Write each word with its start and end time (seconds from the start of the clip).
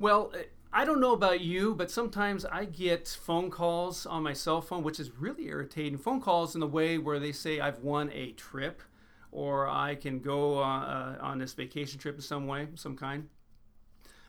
Well, 0.00 0.32
I 0.72 0.84
don't 0.84 1.00
know 1.00 1.12
about 1.12 1.40
you, 1.40 1.74
but 1.74 1.90
sometimes 1.90 2.44
I 2.44 2.66
get 2.66 3.08
phone 3.08 3.50
calls 3.50 4.06
on 4.06 4.22
my 4.22 4.32
cell 4.32 4.60
phone, 4.60 4.84
which 4.84 5.00
is 5.00 5.10
really 5.18 5.46
irritating. 5.46 5.98
Phone 5.98 6.20
calls 6.20 6.54
in 6.54 6.60
the 6.60 6.68
way 6.68 6.98
where 6.98 7.18
they 7.18 7.32
say 7.32 7.58
I've 7.58 7.80
won 7.80 8.10
a 8.12 8.30
trip 8.32 8.82
or 9.32 9.68
I 9.68 9.96
can 9.96 10.20
go 10.20 10.58
uh, 10.58 10.62
uh, 10.62 11.18
on 11.20 11.38
this 11.38 11.52
vacation 11.52 11.98
trip 11.98 12.14
in 12.14 12.20
some 12.20 12.46
way, 12.46 12.68
some 12.76 12.96
kind. 12.96 13.28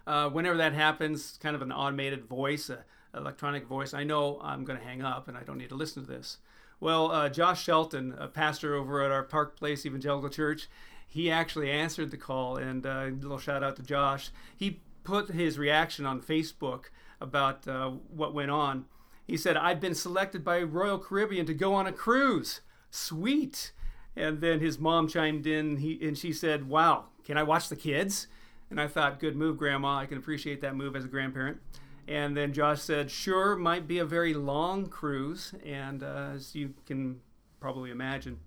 Uh, 0.08 0.29
whenever 0.29 0.58
that 0.58 0.74
happens, 0.74 1.38
kind 1.42 1.55
of 1.55 1.62
an 1.62 1.72
automated 1.72 2.26
voice, 2.26 2.70
a 2.70 2.84
electronic 3.16 3.68
voice, 3.68 3.94
I 3.94 4.04
know 4.04 4.40
I'm 4.42 4.66
going 4.66 4.80
to 4.80 4.86
hang 4.86 5.04
up 5.04 5.28
and 5.28 5.38
I 5.38 5.44
don't 5.44 5.58
need 5.60 5.70
to 5.70 5.76
listen 5.76 6.04
to 6.04 6.12
this. 6.12 6.40
Well, 6.80 7.12
uh, 7.12 7.30
Josh 7.30 7.64
Shelton, 7.64 8.16
a 8.18 8.28
pastor 8.28 8.74
over 8.74 9.04
at 9.04 9.12
our 9.12 9.24
Park 9.24 9.56
Place 9.56 9.86
Evangelical 9.86 10.30
Church, 10.30 10.68
he 11.08 11.30
actually 11.30 11.72
answered 11.72 12.12
the 12.12 12.18
call, 12.18 12.58
and 12.58 12.86
uh, 12.86 13.08
a 13.08 13.12
little 13.12 13.40
shout 13.40 13.64
out 13.64 13.76
to 13.78 13.84
Josh. 13.84 14.30
He 14.56 14.80
put 15.04 15.31
his 15.31 15.57
reaction 15.57 16.05
on 16.05 16.21
Facebook 16.21 16.86
about 17.21 17.67
uh, 17.67 17.90
what 17.90 18.34
went 18.34 18.52
on. 18.52 18.85
He 19.27 19.38
said, 19.38 19.57
I've 19.57 19.80
been 19.80 19.95
selected 19.95 20.44
by 20.44 20.62
Royal 20.62 20.98
Caribbean 20.98 21.45
to 21.45 21.53
go 21.53 21.73
on 21.73 21.85
a 21.85 21.91
cruise. 21.91 22.62
Sweet. 22.90 23.71
And 24.16 24.41
then 24.41 24.59
his 24.59 24.80
mom 24.80 25.07
chimed 25.07 25.45
in 25.45 25.77
he, 25.77 25.99
and 26.02 26.17
she 26.17 26.34
said, 26.34 26.67
Wow, 26.67 27.05
can 27.23 27.38
I 27.38 27.43
watch 27.43 27.70
the 27.70 27.76
kids? 27.76 28.27
And 28.70 28.81
I 28.81 28.88
thought, 28.88 29.20
Good 29.20 29.35
move, 29.35 29.57
Grandma. 29.57 29.99
I 29.99 30.05
can 30.07 30.17
appreciate 30.17 30.62
that 30.62 30.76
move 30.76 30.95
as 30.95 31.05
a 31.05 31.07
grandparent. 31.07 31.59
And 32.07 32.35
then 32.35 32.54
Josh 32.54 32.81
said, 32.81 33.12
Sure, 33.12 33.55
might 33.55 33.88
be 33.88 33.99
a 33.99 34.05
very 34.05 34.34
long 34.34 34.88
cruise. 34.88 35.54
And 35.63 36.02
uh, 36.02 36.31
as 36.34 36.55
you 36.55 36.73
can 36.88 37.21
probably 37.59 37.91
imagine. 37.91 38.40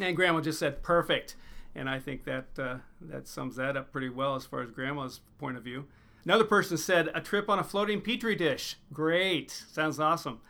And 0.00 0.14
Grandma 0.14 0.40
just 0.40 0.60
said, 0.60 0.82
Perfect 0.82 1.34
and 1.74 1.88
I 1.88 1.98
think 1.98 2.24
that 2.24 2.46
uh, 2.58 2.76
that 3.00 3.26
sums 3.26 3.56
that 3.56 3.76
up 3.76 3.92
pretty 3.92 4.08
well 4.08 4.34
as 4.36 4.46
far 4.46 4.62
as 4.62 4.70
Grandma's 4.70 5.20
point 5.38 5.56
of 5.56 5.64
view. 5.64 5.86
Another 6.24 6.44
person 6.44 6.76
said 6.76 7.10
a 7.14 7.20
trip 7.20 7.48
on 7.48 7.58
a 7.58 7.64
floating 7.64 8.00
petri 8.00 8.36
dish. 8.36 8.76
Great, 8.92 9.50
sounds 9.50 9.98
awesome. 9.98 10.40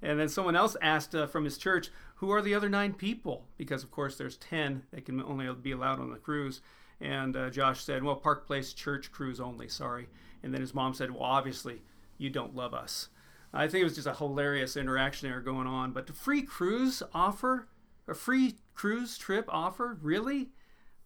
And 0.00 0.18
then 0.18 0.28
someone 0.28 0.56
else 0.56 0.76
asked 0.80 1.14
uh, 1.14 1.26
from 1.26 1.44
his 1.44 1.58
church, 1.58 1.90
"Who 2.16 2.30
are 2.30 2.40
the 2.40 2.54
other 2.54 2.68
nine 2.68 2.94
people?" 2.94 3.46
Because 3.56 3.82
of 3.82 3.90
course 3.90 4.16
there's 4.16 4.36
ten 4.36 4.84
that 4.92 5.04
can 5.04 5.22
only 5.22 5.52
be 5.54 5.72
allowed 5.72 6.00
on 6.00 6.10
the 6.10 6.16
cruise. 6.16 6.60
And 7.00 7.36
uh, 7.36 7.50
Josh 7.50 7.82
said, 7.82 8.02
"Well, 8.02 8.16
Park 8.16 8.46
Place 8.46 8.72
Church 8.72 9.12
cruise 9.12 9.40
only. 9.40 9.68
Sorry." 9.68 10.08
And 10.42 10.54
then 10.54 10.60
his 10.60 10.74
mom 10.74 10.94
said, 10.94 11.10
"Well, 11.10 11.24
obviously 11.24 11.82
you 12.16 12.30
don't 12.30 12.54
love 12.54 12.74
us." 12.74 13.08
I 13.52 13.66
think 13.66 13.80
it 13.80 13.84
was 13.84 13.94
just 13.94 14.06
a 14.06 14.14
hilarious 14.14 14.76
interaction 14.76 15.28
there 15.28 15.40
going 15.40 15.66
on. 15.66 15.92
But 15.92 16.06
the 16.06 16.12
free 16.12 16.42
cruise 16.42 17.02
offer, 17.14 17.68
a 18.06 18.14
free 18.14 18.56
cruise 18.74 19.16
trip 19.18 19.46
offer, 19.48 19.98
really? 20.02 20.50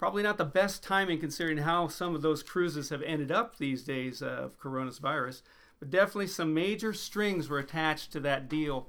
Probably 0.03 0.25
not 0.25 0.37
the 0.37 0.45
best 0.45 0.83
timing 0.83 1.21
considering 1.21 1.59
how 1.59 1.87
some 1.87 2.13
of 2.13 2.23
those 2.23 2.43
cruises 2.43 2.89
have 2.89 3.03
ended 3.03 3.31
up 3.31 3.57
these 3.57 3.85
days 3.85 4.21
of 4.21 4.59
coronavirus, 4.59 5.43
but 5.79 5.91
definitely 5.91 6.27
some 6.27 6.53
major 6.53 6.93
strings 6.93 7.49
were 7.49 7.61
attached 7.61 8.11
to 8.11 8.19
that 8.19 8.49
deal. 8.49 8.89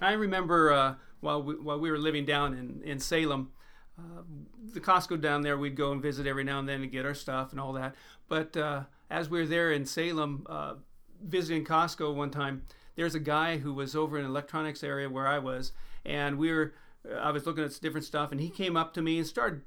I 0.00 0.14
remember 0.14 0.72
uh, 0.72 0.94
while, 1.20 1.40
we, 1.44 1.54
while 1.54 1.78
we 1.78 1.92
were 1.92 1.96
living 1.96 2.24
down 2.24 2.54
in, 2.54 2.82
in 2.82 2.98
Salem, 2.98 3.52
uh, 3.96 4.22
the 4.74 4.80
Costco 4.80 5.20
down 5.20 5.42
there, 5.42 5.56
we'd 5.56 5.76
go 5.76 5.92
and 5.92 6.02
visit 6.02 6.26
every 6.26 6.42
now 6.42 6.58
and 6.58 6.68
then 6.68 6.80
to 6.80 6.88
get 6.88 7.06
our 7.06 7.14
stuff 7.14 7.52
and 7.52 7.60
all 7.60 7.74
that. 7.74 7.94
But 8.26 8.56
uh, 8.56 8.86
as 9.12 9.30
we 9.30 9.38
were 9.38 9.46
there 9.46 9.70
in 9.70 9.86
Salem 9.86 10.44
uh, 10.50 10.74
visiting 11.22 11.64
Costco 11.64 12.12
one 12.16 12.32
time, 12.32 12.62
there's 12.96 13.14
a 13.14 13.20
guy 13.20 13.58
who 13.58 13.72
was 13.72 13.94
over 13.94 14.18
in 14.18 14.24
the 14.24 14.30
electronics 14.30 14.82
area 14.82 15.08
where 15.08 15.28
I 15.28 15.38
was, 15.38 15.70
and 16.04 16.36
we 16.36 16.52
were 16.52 16.74
I 17.18 17.30
was 17.30 17.46
looking 17.46 17.64
at 17.64 17.80
different 17.80 18.04
stuff, 18.04 18.30
and 18.32 18.40
he 18.40 18.50
came 18.50 18.76
up 18.76 18.92
to 18.94 19.02
me 19.02 19.16
and 19.18 19.26
started 19.26 19.62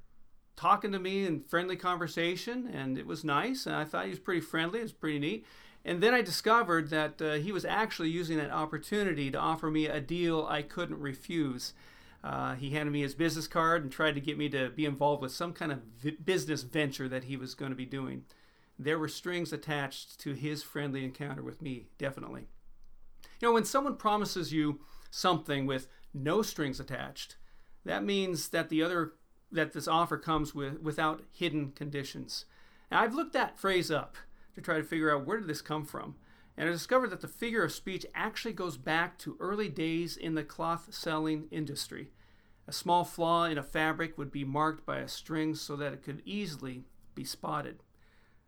talking 0.56 0.92
to 0.92 1.00
me 1.00 1.26
in 1.26 1.42
friendly 1.42 1.76
conversation, 1.76 2.68
and 2.68 2.98
it 2.98 3.08
was 3.08 3.24
nice. 3.24 3.66
And 3.66 3.76
I 3.76 3.86
thought 3.86 4.06
he 4.06 4.12
was 4.12 4.20
pretty 4.20 4.42
friendly. 4.42 4.80
It 4.80 4.84
was 4.84 4.94
pretty 4.94 5.20
neat. 5.20 5.46
And 5.86 6.02
then 6.02 6.14
I 6.14 6.22
discovered 6.22 6.90
that 6.92 7.22
uh, 7.22 7.34
he 7.34 7.52
was 7.52 7.66
actually 7.66 8.10
using 8.10 8.38
that 8.38 8.52
opportunity 8.52 9.30
to 9.32 9.38
offer 9.38 9.70
me 9.70 9.86
a 9.88 10.00
deal 10.00 10.46
I 10.50 10.62
couldn't 10.62 11.00
refuse. 11.00 11.74
Uh, 12.24 12.56
he 12.56 12.70
handed 12.70 12.92
me 12.92 13.02
his 13.02 13.16
business 13.16 13.48
card 13.48 13.84
and 13.84 13.92
tried 13.92 14.16
to 14.16 14.22
get 14.22 14.38
me 14.38 14.48
to 14.50 14.70
be 14.70 14.86
involved 14.86 15.22
with 15.22 15.34
some 15.34 15.52
kind 15.52 15.74
of 15.74 15.82
v- 16.00 16.12
business 16.12 16.64
venture 16.64 17.10
that 17.10 17.26
he 17.26 17.36
was 17.36 17.54
going 17.54 17.72
to 17.72 17.76
be 17.76 17.86
doing. 17.86 18.24
There 18.80 18.98
were 18.98 19.10
strings 19.10 19.52
attached 19.52 20.20
to 20.22 20.34
his 20.34 20.64
friendly 20.64 21.04
encounter 21.04 21.44
with 21.44 21.62
me, 21.62 21.88
definitely. 21.98 22.48
You 23.42 23.50
know, 23.50 23.54
when 23.54 23.66
someone 23.66 23.98
promises 23.98 24.54
you 24.54 24.80
something 25.12 25.66
with 25.66 25.90
no 26.14 26.42
strings 26.42 26.80
attached, 26.80 27.36
that 27.84 28.06
means 28.06 28.50
that 28.50 28.70
the 28.70 28.82
other 28.82 29.16
that 29.54 29.74
this 29.74 29.88
offer 29.88 30.18
comes 30.18 30.54
with 30.54 30.82
without 30.82 31.24
hidden 31.32 31.72
conditions. 31.72 32.46
Now, 32.92 33.02
I've 33.02 33.14
looked 33.14 33.34
that 33.34 33.60
phrase 33.60 33.90
up 33.90 34.18
to 34.56 34.62
try 34.62 34.78
to 34.78 34.84
figure 34.84 35.14
out 35.14 35.26
where 35.26 35.38
did 35.40 35.48
this 35.48 35.62
come 35.62 35.86
from, 35.86 36.16
and 36.58 36.68
I 36.68 36.72
discovered 36.72 37.10
that 37.12 37.22
the 37.22 37.28
figure 37.28 37.64
of 37.64 37.72
speech 37.72 38.06
actually 38.14 38.54
goes 38.54 38.78
back 38.78 39.18
to 39.20 39.38
early 39.40 39.70
days 39.70 40.18
in 40.18 40.36
the 40.36 40.44
cloth 40.44 40.94
selling 40.94 41.48
industry. 41.52 42.10
A 42.68 42.72
small 42.72 43.04
flaw 43.04 43.46
in 43.46 43.58
a 43.58 43.64
fabric 43.64 44.18
would 44.18 44.32
be 44.32 44.44
marked 44.44 44.86
by 44.86 45.00
a 45.00 45.08
string 45.08 45.56
so 45.56 45.76
that 45.76 45.94
it 45.94 46.04
could 46.04 46.22
easily 46.26 46.84
be 47.16 47.24
spotted. 47.24 47.84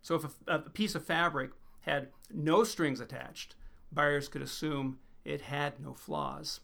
So 0.01 0.15
if 0.15 0.25
a, 0.47 0.55
a 0.55 0.59
piece 0.59 0.95
of 0.95 1.05
fabric 1.05 1.51
had 1.81 2.09
no 2.31 2.63
strings 2.63 2.99
attached, 2.99 3.55
buyers 3.91 4.27
could 4.27 4.41
assume 4.41 4.99
it 5.23 5.41
had 5.41 5.79
no 5.79 5.93
flaws. 5.93 6.61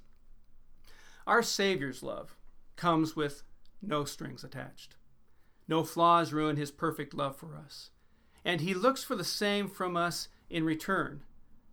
Our 1.27 1.41
Savior's 1.41 2.03
love 2.03 2.35
comes 2.75 3.15
with 3.15 3.43
no 3.81 4.05
strings 4.05 4.43
attached. 4.43 4.95
No 5.67 5.83
flaws 5.83 6.33
ruin 6.33 6.57
his 6.57 6.71
perfect 6.71 7.13
love 7.13 7.35
for 7.35 7.55
us. 7.55 7.91
And 8.43 8.61
he 8.61 8.73
looks 8.73 9.03
for 9.03 9.15
the 9.15 9.23
same 9.23 9.67
from 9.67 9.95
us 9.95 10.27
in 10.49 10.63
return. 10.63 11.23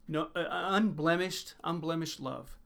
No, 0.07 0.29
uh, 0.35 0.45
unblemished, 0.51 1.55
unblemished 1.65 2.21
love. 2.21 2.57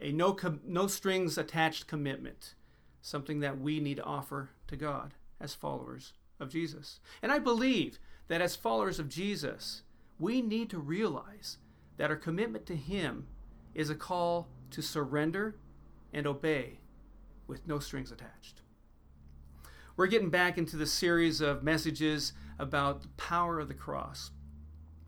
a 0.00 0.12
no, 0.12 0.32
com- 0.32 0.60
no 0.64 0.86
strings 0.86 1.36
attached 1.36 1.86
commitment. 1.86 2.54
Something 3.02 3.40
that 3.40 3.60
we 3.60 3.80
need 3.80 3.96
to 3.96 4.04
offer 4.04 4.50
to 4.68 4.76
God 4.76 5.14
as 5.40 5.54
followers 5.54 6.12
of 6.40 6.50
Jesus. 6.50 7.00
And 7.22 7.32
I 7.32 7.38
believe 7.38 7.98
that 8.28 8.40
as 8.40 8.56
followers 8.56 8.98
of 8.98 9.08
Jesus, 9.08 9.82
we 10.18 10.42
need 10.42 10.70
to 10.70 10.78
realize 10.78 11.58
that 11.96 12.10
our 12.10 12.16
commitment 12.16 12.66
to 12.66 12.76
Him 12.76 13.26
is 13.74 13.90
a 13.90 13.94
call 13.94 14.48
to 14.70 14.82
surrender 14.82 15.56
and 16.12 16.26
obey 16.26 16.78
with 17.46 17.66
no 17.66 17.78
strings 17.78 18.12
attached. 18.12 18.62
We're 19.96 20.08
getting 20.08 20.30
back 20.30 20.58
into 20.58 20.76
the 20.76 20.86
series 20.86 21.40
of 21.40 21.62
messages 21.62 22.34
about 22.58 23.02
the 23.02 23.08
power 23.16 23.58
of 23.58 23.68
the 23.68 23.74
cross. 23.74 24.30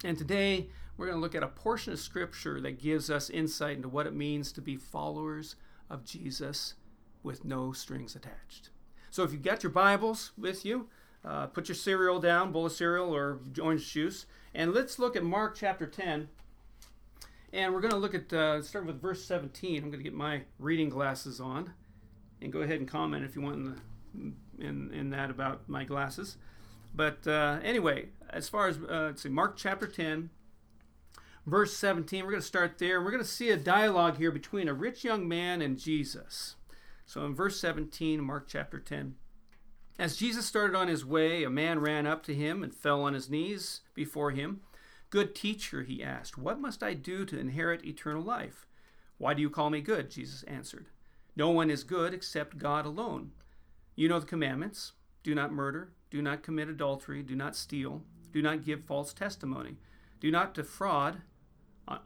And 0.03 0.16
today, 0.16 0.71
we're 0.97 1.06
going 1.06 1.19
to 1.19 1.22
look 1.22 1.34
at 1.34 1.43
a 1.43 1.48
portion 1.48 1.93
of 1.93 1.98
Scripture 1.98 2.60
that 2.60 2.81
gives 2.81 3.10
us 3.10 3.28
insight 3.28 3.77
into 3.77 3.88
what 3.88 4.06
it 4.06 4.15
means 4.15 4.50
to 4.53 4.62
be 4.62 4.77
followers 4.77 5.56
of 5.91 6.04
Jesus 6.04 6.75
with 7.22 7.44
no 7.44 7.72
strings 7.72 8.16
attached. 8.16 8.71
So, 9.10 9.25
if 9.25 9.32
you've 9.32 9.43
got 9.43 9.62
your 9.62 9.72
Bibles 9.72 10.32
with 10.38 10.65
you, 10.65 10.88
uh, 11.25 11.48
put 11.48 11.69
your 11.69 11.77
cereal 11.77 12.21
down, 12.21 12.53
bowl 12.53 12.66
of 12.66 12.72
cereal 12.72 13.15
or 13.15 13.41
orange 13.60 13.93
juice, 13.93 14.27
and 14.54 14.72
let's 14.72 14.98
look 14.98 15.16
at 15.16 15.22
Mark 15.22 15.56
chapter 15.56 15.87
10. 15.87 16.28
And 17.53 17.75
we're 17.75 17.81
going 17.81 17.93
to 17.93 17.98
look 17.98 18.15
at, 18.15 18.32
uh, 18.32 18.60
with 18.84 19.00
verse 19.00 19.25
17. 19.25 19.77
I'm 19.77 19.91
going 19.91 19.98
to 19.98 20.04
get 20.04 20.15
my 20.15 20.43
reading 20.59 20.88
glasses 20.88 21.41
on 21.41 21.75
and 22.41 22.53
go 22.53 22.60
ahead 22.60 22.78
and 22.78 22.88
comment 22.88 23.25
if 23.25 23.34
you 23.34 23.43
want 23.43 23.56
in, 23.56 24.34
the, 24.59 24.66
in, 24.66 24.93
in 24.93 25.10
that 25.10 25.31
about 25.31 25.69
my 25.69 25.84
glasses. 25.84 26.37
But 26.94 27.26
uh, 27.26 27.59
anyway, 27.62 28.09
as 28.31 28.49
far 28.49 28.69
as 28.69 28.78
uh, 28.78 29.06
let's 29.06 29.22
see, 29.22 29.28
Mark 29.28 29.56
chapter 29.56 29.87
10, 29.87 30.31
verse 31.47 31.77
17, 31.77 32.25
we're 32.25 32.31
going 32.31 32.41
to 32.41 32.47
start 32.47 32.78
there. 32.78 33.03
We're 33.03 33.10
going 33.10 33.22
to 33.22 33.28
see 33.28 33.50
a 33.50 33.56
dialogue 33.56 34.19
here 34.19 34.31
between 34.31 34.69
a 34.69 34.75
rich 34.75 35.04
young 35.04 35.28
man 35.28 35.62
and 35.62 35.78
Jesus. 35.78 36.56
So 37.06 37.25
in 37.25 37.34
verse 37.34 37.59
17, 37.60 38.21
Mark 38.21 38.47
chapter 38.48 38.78
10. 38.78 39.15
As 39.98 40.16
Jesus 40.16 40.47
started 40.47 40.77
on 40.77 40.88
his 40.88 41.04
way, 41.04 41.43
a 41.43 41.50
man 41.50 41.81
ran 41.81 42.06
up 42.06 42.22
to 42.25 42.34
him 42.34 42.62
and 42.62 42.72
fell 42.72 43.03
on 43.03 43.15
his 43.15 43.28
knees 43.28 43.81
before 43.94 44.31
him. 44.31 44.60
Good 45.10 45.34
teacher, 45.34 45.83
he 45.83 46.04
asked, 46.04 46.39
what 46.39 46.60
must 46.60 46.83
I 46.83 46.95
do 46.95 47.24
to 47.24 47.39
inherit 47.39 47.84
eternal 47.84 48.22
life? 48.22 48.66
Why 49.16 49.34
do 49.34 49.42
you 49.42 49.51
call 49.51 49.71
me 49.71 49.80
good? 49.80 50.10
Jesus 50.10 50.45
answered. 50.45 50.86
No 51.38 51.50
one 51.50 51.70
is 51.70 51.84
good 51.84 52.12
except 52.12 52.58
God 52.58 52.84
alone. 52.84 53.30
You 53.94 54.08
know 54.08 54.18
the 54.18 54.26
commandments 54.26 54.94
do 55.22 55.36
not 55.36 55.52
murder, 55.52 55.92
do 56.10 56.20
not 56.20 56.42
commit 56.42 56.68
adultery, 56.68 57.22
do 57.22 57.36
not 57.36 57.54
steal, 57.54 58.02
do 58.32 58.42
not 58.42 58.64
give 58.64 58.82
false 58.82 59.14
testimony, 59.14 59.76
do 60.18 60.32
not 60.32 60.52
defraud, 60.52 61.18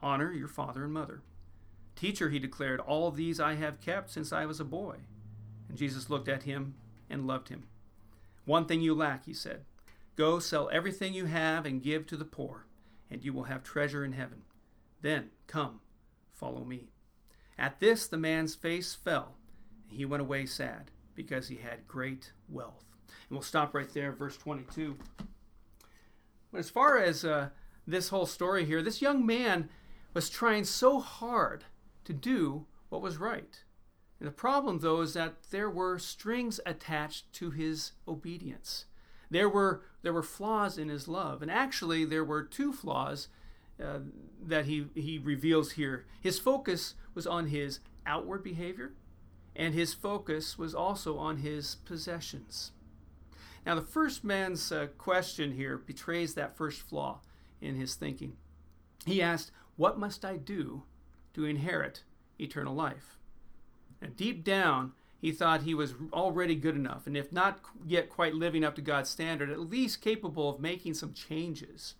honor 0.03 0.31
your 0.31 0.47
father 0.47 0.83
and 0.83 0.93
mother. 0.93 1.23
Teacher, 1.95 2.29
he 2.29 2.37
declared, 2.37 2.79
all 2.79 3.09
these 3.09 3.39
I 3.39 3.55
have 3.55 3.81
kept 3.81 4.11
since 4.11 4.31
I 4.31 4.45
was 4.45 4.59
a 4.59 4.65
boy. 4.65 4.97
And 5.67 5.79
Jesus 5.79 6.11
looked 6.11 6.29
at 6.29 6.43
him 6.43 6.75
and 7.09 7.25
loved 7.25 7.49
him. 7.49 7.63
One 8.45 8.65
thing 8.67 8.81
you 8.81 8.93
lack, 8.93 9.25
he 9.25 9.33
said. 9.33 9.65
Go 10.15 10.37
sell 10.37 10.69
everything 10.71 11.15
you 11.15 11.25
have 11.25 11.65
and 11.65 11.81
give 11.81 12.05
to 12.07 12.17
the 12.17 12.25
poor, 12.25 12.67
and 13.09 13.23
you 13.23 13.33
will 13.33 13.45
have 13.45 13.63
treasure 13.63 14.05
in 14.05 14.11
heaven. 14.11 14.43
Then 15.01 15.31
come, 15.47 15.79
follow 16.33 16.63
me. 16.63 16.92
At 17.57 17.79
this, 17.79 18.07
the 18.07 18.17
man's 18.17 18.55
face 18.55 18.93
fell. 18.93 19.35
And 19.89 19.97
he 19.97 20.05
went 20.05 20.21
away 20.21 20.45
sad 20.45 20.91
because 21.15 21.47
he 21.47 21.57
had 21.57 21.87
great 21.87 22.31
wealth. 22.49 22.85
And 23.07 23.37
we'll 23.37 23.41
stop 23.41 23.73
right 23.73 23.91
there, 23.93 24.11
verse 24.11 24.37
22. 24.37 24.97
But 26.51 26.59
as 26.59 26.69
far 26.69 26.97
as 26.97 27.23
uh, 27.25 27.49
this 27.87 28.09
whole 28.09 28.25
story 28.25 28.65
here, 28.65 28.81
this 28.81 29.01
young 29.01 29.25
man 29.25 29.69
was 30.13 30.29
trying 30.29 30.63
so 30.65 30.99
hard 30.99 31.65
to 32.05 32.13
do 32.13 32.65
what 32.89 33.01
was 33.01 33.17
right. 33.17 33.63
And 34.19 34.27
the 34.27 34.33
problem, 34.33 34.79
though, 34.79 35.01
is 35.01 35.13
that 35.15 35.35
there 35.51 35.69
were 35.69 35.99
strings 35.99 36.59
attached 36.65 37.33
to 37.33 37.51
his 37.51 37.93
obedience. 38.07 38.85
There 39.29 39.49
were 39.49 39.83
there 40.03 40.13
were 40.13 40.23
flaws 40.23 40.77
in 40.77 40.89
his 40.89 41.07
love, 41.07 41.41
and 41.41 41.49
actually 41.49 42.05
there 42.05 42.23
were 42.23 42.43
two 42.43 42.71
flaws 42.71 43.29
uh, 43.83 43.99
that 44.45 44.65
he 44.65 44.87
he 44.95 45.17
reveals 45.17 45.73
here. 45.73 46.05
His 46.19 46.39
focus 46.39 46.95
was 47.13 47.27
on 47.27 47.47
his 47.47 47.79
outward 48.05 48.43
behavior, 48.43 48.93
and 49.55 49.73
his 49.73 49.93
focus 49.93 50.57
was 50.57 50.73
also 50.73 51.17
on 51.17 51.37
his 51.37 51.75
possessions. 51.75 52.71
Now, 53.65 53.75
the 53.75 53.81
first 53.81 54.23
man's 54.23 54.71
uh, 54.71 54.87
question 54.97 55.53
here 55.53 55.77
betrays 55.77 56.33
that 56.33 56.57
first 56.57 56.81
flaw 56.81 57.21
in 57.61 57.75
his 57.75 57.95
thinking. 57.95 58.33
He 59.05 59.21
asked, 59.21 59.51
What 59.77 59.97
must 59.97 60.25
I 60.25 60.37
do 60.37 60.83
to 61.33 61.45
inherit 61.45 62.03
eternal 62.39 62.75
life? 62.75 63.17
And 64.01 64.17
deep 64.17 64.43
down, 64.43 64.91
he 65.17 65.31
thought 65.31 65.61
he 65.61 65.73
was 65.73 65.93
already 66.11 66.55
good 66.55 66.75
enough, 66.75 67.07
and 67.07 67.15
if 67.15 67.31
not 67.31 67.61
yet 67.87 68.09
quite 68.09 68.35
living 68.35 68.65
up 68.65 68.75
to 68.75 68.81
God's 68.81 69.09
standard, 69.09 69.49
at 69.49 69.59
least 69.61 70.01
capable 70.01 70.49
of 70.49 70.59
making 70.59 70.95
some 70.95 71.13
changes. 71.13 71.95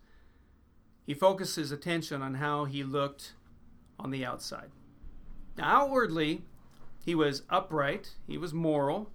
He 1.06 1.14
focused 1.14 1.56
his 1.56 1.70
attention 1.70 2.22
on 2.22 2.34
how 2.34 2.64
he 2.64 2.82
looked 2.82 3.32
on 3.98 4.10
the 4.10 4.24
outside. 4.24 4.70
Now, 5.56 5.82
outwardly, 5.82 6.42
he 7.04 7.14
was 7.14 7.42
upright, 7.50 8.16
he 8.26 8.38
was 8.38 8.54
moral, 8.54 9.10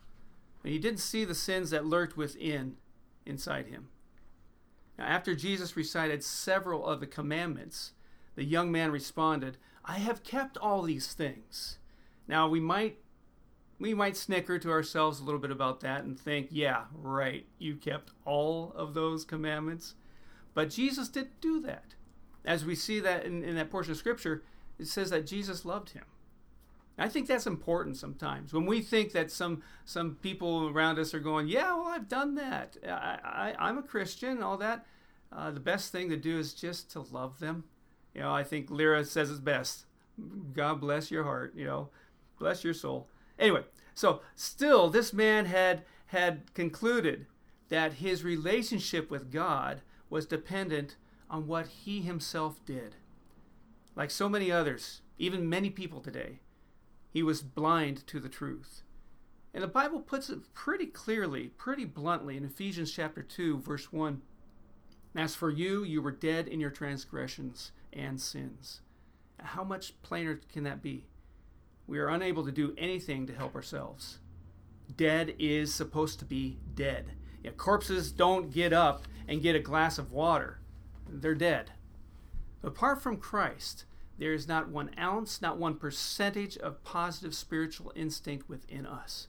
but 0.62 0.72
he 0.72 0.78
didn't 0.78 1.00
see 1.00 1.26
the 1.26 1.36
sins 1.36 1.72
that 1.72 1.86
lurked 1.86 2.16
within 2.16 2.76
inside 3.26 3.68
him. 3.68 3.90
Now, 4.98 5.06
after 5.06 5.34
Jesus 5.34 5.78
recited 5.78 6.24
several 6.24 6.86
of 6.86 7.00
the 7.00 7.08
commandments, 7.08 7.94
the 8.36 8.44
young 8.44 8.72
man 8.72 8.92
responded, 8.92 9.58
I 9.84 9.94
have 9.94 10.24
kept 10.24 10.58
all 10.58 10.84
these 10.84 11.14
things. 11.14 11.80
Now, 12.28 12.48
we 12.48 12.60
might 12.60 13.00
we 13.80 13.94
might 13.94 14.18
snicker 14.18 14.60
to 14.60 14.72
ourselves 14.72 15.20
a 15.20 15.24
little 15.24 15.40
bit 15.40 15.52
about 15.52 15.80
that 15.80 16.04
and 16.04 16.20
think, 16.20 16.50
yeah, 16.52 16.84
right, 16.94 17.46
you 17.58 17.76
kept 17.76 18.12
all 18.26 18.74
of 18.76 18.94
those 18.94 19.24
commandments. 19.24 19.96
But 20.54 20.70
Jesus 20.70 21.10
didn't 21.10 21.42
do 21.42 21.60
that. 21.62 21.96
As 22.46 22.66
we 22.66 22.76
see 22.76 23.00
that 23.00 23.26
in, 23.26 23.44
in 23.44 23.56
that 23.56 23.70
portion 23.70 23.92
of 23.92 23.98
Scripture, 23.98 24.44
it 24.78 24.88
says 24.88 25.10
that 25.10 25.28
Jesus 25.28 25.66
loved 25.66 25.92
him. 25.92 26.06
I 27.00 27.08
think 27.08 27.28
that's 27.28 27.48
important 27.48 27.98
sometimes. 27.98 28.54
When 28.54 28.66
we 28.66 28.82
think 28.82 29.14
that 29.14 29.32
some 29.32 29.64
some 29.86 30.16
people 30.22 30.70
around 30.70 31.00
us 31.00 31.14
are 31.14 31.20
going, 31.20 31.48
yeah, 31.48 31.74
well, 31.74 31.88
I've 31.88 32.10
done 32.10 32.36
that. 32.36 32.78
I, 32.86 33.54
I, 33.58 33.70
am 33.70 33.78
a 33.78 33.84
Christian, 33.84 34.44
all 34.44 34.58
that. 34.58 34.86
Uh, 35.32 35.52
the 35.52 35.60
best 35.60 35.92
thing 35.92 36.10
to 36.10 36.18
do 36.18 36.38
is 36.38 36.54
just 36.54 36.92
to 36.92 37.00
love 37.00 37.40
them. 37.40 37.64
You 38.14 38.22
know, 38.22 38.34
I 38.34 38.44
think 38.44 38.70
Lyra 38.70 39.06
says 39.06 39.32
it 39.32 39.44
best. 39.44 39.86
God 40.54 40.82
bless 40.82 41.10
your 41.10 41.24
heart. 41.24 41.54
You 41.56 41.66
know, 41.66 41.90
bless 42.38 42.64
your 42.64 42.74
soul. 42.74 43.08
Anyway, 43.38 43.64
so 43.96 44.22
still, 44.36 44.90
this 44.90 45.14
man 45.14 45.46
had 45.46 45.84
had 46.08 46.54
concluded 46.54 47.28
that 47.70 47.94
his 47.94 48.24
relationship 48.24 49.10
with 49.10 49.32
God 49.32 49.82
was 50.10 50.26
dependent 50.26 50.96
on 51.30 51.48
what 51.48 51.68
he 51.68 52.02
himself 52.02 52.64
did. 52.66 52.96
Like 53.96 54.12
so 54.12 54.30
many 54.30 54.52
others, 54.52 55.02
even 55.18 55.50
many 55.50 55.70
people 55.70 56.00
today, 56.00 56.40
he 57.12 57.24
was 57.24 57.42
blind 57.42 58.06
to 58.08 58.20
the 58.20 58.30
truth. 58.30 58.84
And 59.54 59.64
the 59.64 59.68
Bible 59.68 60.00
puts 60.00 60.30
it 60.30 60.54
pretty 60.54 60.86
clearly, 60.86 61.48
pretty 61.58 61.86
bluntly 61.86 62.38
in 62.38 62.46
Ephesians 62.46 62.92
chapter 62.92 63.24
2, 63.24 63.60
verse 63.60 63.92
1. 63.92 64.22
As 65.16 65.36
for 65.36 65.50
you, 65.50 65.84
you 65.84 66.02
were 66.02 66.12
dead 66.12 66.48
in 66.48 66.60
your 66.60 66.70
transgressions 66.70 67.72
and 67.92 68.22
sins. 68.22 68.82
How 69.40 69.64
much 69.64 70.00
plainer 70.04 70.40
can 70.52 70.64
that 70.64 70.84
be? 70.84 71.08
We 71.88 71.98
are 71.98 72.10
unable 72.10 72.46
to 72.46 72.52
do 72.52 72.76
anything 72.78 73.26
to 73.26 73.34
help 73.34 73.56
ourselves. 73.56 74.20
Dead 74.96 75.36
is 75.40 75.74
supposed 75.74 76.20
to 76.20 76.26
be 76.26 76.60
dead. 76.76 77.14
Yeah, 77.44 77.52
corpses 77.52 78.12
don't 78.12 78.52
get 78.52 78.74
up 78.74 79.04
and 79.28 79.42
get 79.42 79.56
a 79.56 79.60
glass 79.60 79.98
of 79.98 80.12
water, 80.12 80.60
they're 81.08 81.36
dead. 81.36 81.72
Apart 82.64 83.02
from 83.02 83.18
Christ, 83.18 83.86
there 84.18 84.34
is 84.34 84.48
not 84.48 84.70
one 84.70 84.92
ounce, 85.00 85.42
not 85.42 85.58
one 85.58 85.76
percentage 85.76 86.58
of 86.58 86.84
positive 86.84 87.34
spiritual 87.34 87.94
instinct 87.96 88.50
within 88.50 88.86
us. 88.86 89.28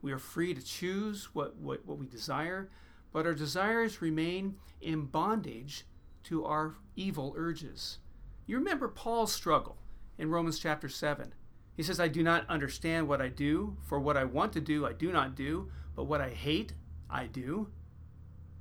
We 0.00 0.12
are 0.12 0.18
free 0.18 0.54
to 0.54 0.64
choose 0.64 1.34
what, 1.34 1.56
what, 1.56 1.84
what 1.84 1.98
we 1.98 2.06
desire, 2.06 2.70
but 3.12 3.26
our 3.26 3.34
desires 3.34 4.00
remain 4.00 4.56
in 4.80 5.06
bondage 5.06 5.86
to 6.24 6.44
our 6.44 6.76
evil 6.96 7.34
urges. 7.36 7.98
You 8.46 8.58
remember 8.58 8.88
Paul's 8.88 9.32
struggle 9.32 9.76
in 10.18 10.30
Romans 10.30 10.58
chapter 10.58 10.88
7. 10.88 11.34
He 11.76 11.82
says, 11.82 12.00
I 12.00 12.08
do 12.08 12.22
not 12.22 12.48
understand 12.48 13.08
what 13.08 13.20
I 13.20 13.28
do, 13.28 13.76
for 13.82 13.98
what 13.98 14.16
I 14.16 14.24
want 14.24 14.52
to 14.54 14.60
do, 14.60 14.86
I 14.86 14.92
do 14.92 15.12
not 15.12 15.34
do, 15.34 15.70
but 15.94 16.04
what 16.04 16.20
I 16.20 16.30
hate, 16.30 16.72
I 17.10 17.26
do. 17.26 17.68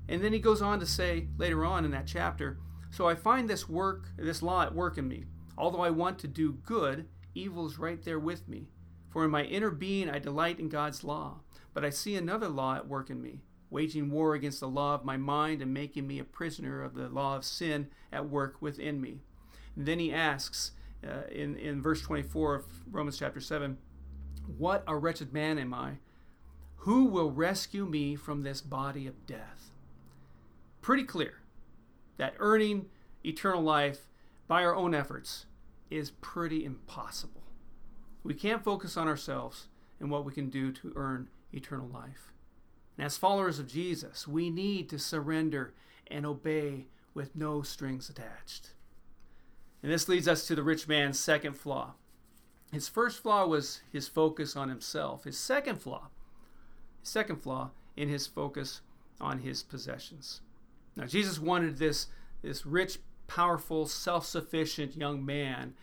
And 0.07 0.21
then 0.21 0.33
he 0.33 0.39
goes 0.39 0.61
on 0.61 0.79
to 0.79 0.85
say 0.85 1.27
later 1.37 1.65
on 1.65 1.85
in 1.85 1.91
that 1.91 2.07
chapter, 2.07 2.59
So 2.91 3.07
I 3.07 3.15
find 3.15 3.49
this 3.49 3.69
work, 3.69 4.09
this 4.17 4.41
law 4.41 4.63
at 4.63 4.75
work 4.75 4.97
in 4.97 5.07
me. 5.07 5.25
Although 5.57 5.81
I 5.81 5.89
want 5.89 6.19
to 6.19 6.27
do 6.27 6.53
good, 6.53 7.07
evil 7.35 7.65
is 7.65 7.79
right 7.79 8.03
there 8.03 8.19
with 8.19 8.47
me. 8.47 8.67
For 9.09 9.23
in 9.23 9.31
my 9.31 9.43
inner 9.43 9.69
being 9.69 10.09
I 10.09 10.19
delight 10.19 10.59
in 10.59 10.69
God's 10.69 11.03
law. 11.03 11.41
But 11.73 11.85
I 11.85 11.89
see 11.89 12.15
another 12.15 12.47
law 12.47 12.75
at 12.75 12.87
work 12.87 13.09
in 13.09 13.21
me, 13.21 13.41
waging 13.69 14.11
war 14.11 14.35
against 14.35 14.59
the 14.59 14.67
law 14.67 14.95
of 14.95 15.05
my 15.05 15.17
mind 15.17 15.61
and 15.61 15.73
making 15.73 16.07
me 16.07 16.19
a 16.19 16.23
prisoner 16.23 16.83
of 16.83 16.93
the 16.93 17.09
law 17.09 17.35
of 17.35 17.45
sin 17.45 17.87
at 18.11 18.29
work 18.29 18.61
within 18.61 19.01
me. 19.01 19.21
And 19.75 19.85
then 19.85 19.99
he 19.99 20.13
asks, 20.13 20.71
uh, 21.05 21.27
in, 21.31 21.55
in 21.57 21.81
verse 21.81 22.01
24 22.01 22.55
of 22.55 22.65
Romans 22.91 23.17
chapter 23.17 23.39
7 23.39 23.77
What 24.57 24.83
a 24.87 24.95
wretched 24.95 25.33
man 25.33 25.57
am 25.57 25.73
I! 25.73 25.97
Who 26.83 27.05
will 27.05 27.31
rescue 27.31 27.85
me 27.85 28.17
from 28.17 28.43
this 28.43 28.59
body 28.59 29.07
of 29.07 29.25
death? 29.25 29.71
Pretty 30.81 31.05
clear 31.05 31.35
that 32.17 32.35
earning 32.39 32.87
eternal 33.25 33.61
life 33.61 34.09
by 34.49 34.65
our 34.65 34.75
own 34.75 34.93
efforts 34.93 35.45
is 35.89 36.11
pretty 36.11 36.65
impossible. 36.65 37.43
We 38.21 38.33
can't 38.33 38.65
focus 38.65 38.97
on 38.97 39.07
ourselves 39.07 39.69
and 40.01 40.11
what 40.11 40.25
we 40.25 40.33
can 40.33 40.49
do 40.49 40.73
to 40.73 40.91
earn 40.97 41.29
eternal 41.53 41.87
life. 41.87 42.33
And 42.97 43.05
as 43.05 43.15
followers 43.15 43.59
of 43.59 43.67
Jesus, 43.67 44.27
we 44.27 44.49
need 44.49 44.89
to 44.89 44.99
surrender 44.99 45.73
and 46.07 46.25
obey 46.25 46.87
with 47.13 47.33
no 47.33 47.61
strings 47.61 48.09
attached. 48.09 48.71
And 49.81 49.89
this 49.89 50.09
leads 50.09 50.27
us 50.27 50.45
to 50.47 50.55
the 50.55 50.63
rich 50.63 50.89
man's 50.89 51.17
second 51.17 51.53
flaw. 51.53 51.93
His 52.73 52.89
first 52.89 53.23
flaw 53.23 53.45
was 53.47 53.79
his 53.89 54.09
focus 54.09 54.57
on 54.57 54.67
himself. 54.67 55.23
His 55.23 55.37
second 55.37 55.81
flaw, 55.81 56.09
second 57.03 57.37
flaw 57.37 57.71
in 57.95 58.09
his 58.09 58.25
focus 58.27 58.81
on 59.21 59.39
his 59.39 59.63
possessions. 59.63 60.41
Now 60.95 61.05
Jesus 61.05 61.39
wanted 61.39 61.77
this 61.77 62.07
this 62.41 62.65
rich, 62.65 62.99
powerful, 63.27 63.85
self-sufficient 63.85 64.97
young 64.97 65.25
man 65.25 65.73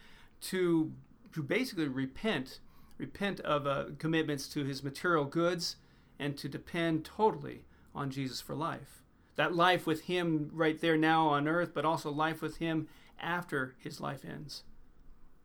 to 0.42 0.92
to 1.32 1.42
basically 1.42 1.88
repent 1.88 2.60
repent 2.98 3.40
of 3.40 3.66
uh, 3.66 3.84
commitments 3.98 4.46
to 4.48 4.64
his 4.64 4.82
material 4.82 5.24
goods 5.24 5.76
and 6.18 6.36
to 6.36 6.48
depend 6.48 7.04
totally 7.04 7.64
on 7.94 8.10
Jesus 8.10 8.40
for 8.40 8.54
life. 8.54 9.02
That 9.36 9.54
life 9.54 9.86
with 9.86 10.02
him 10.02 10.50
right 10.52 10.78
there 10.78 10.98
now 10.98 11.28
on 11.28 11.48
earth, 11.48 11.70
but 11.72 11.86
also 11.86 12.10
life 12.10 12.42
with 12.42 12.58
him 12.58 12.88
after 13.18 13.74
his 13.78 14.00
life 14.00 14.24
ends. 14.24 14.64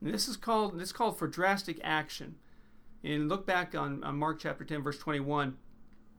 And 0.01 0.13
this 0.13 0.27
is 0.27 0.38
called 0.38 0.77
this 0.77 0.89
is 0.89 0.94
called 0.94 1.17
for 1.17 1.27
drastic 1.27 1.79
action. 1.84 2.36
And 3.03 3.29
look 3.29 3.46
back 3.46 3.75
on, 3.75 4.03
on 4.03 4.17
Mark 4.17 4.39
chapter 4.39 4.65
10, 4.65 4.82
verse 4.82 4.98
21. 4.98 5.58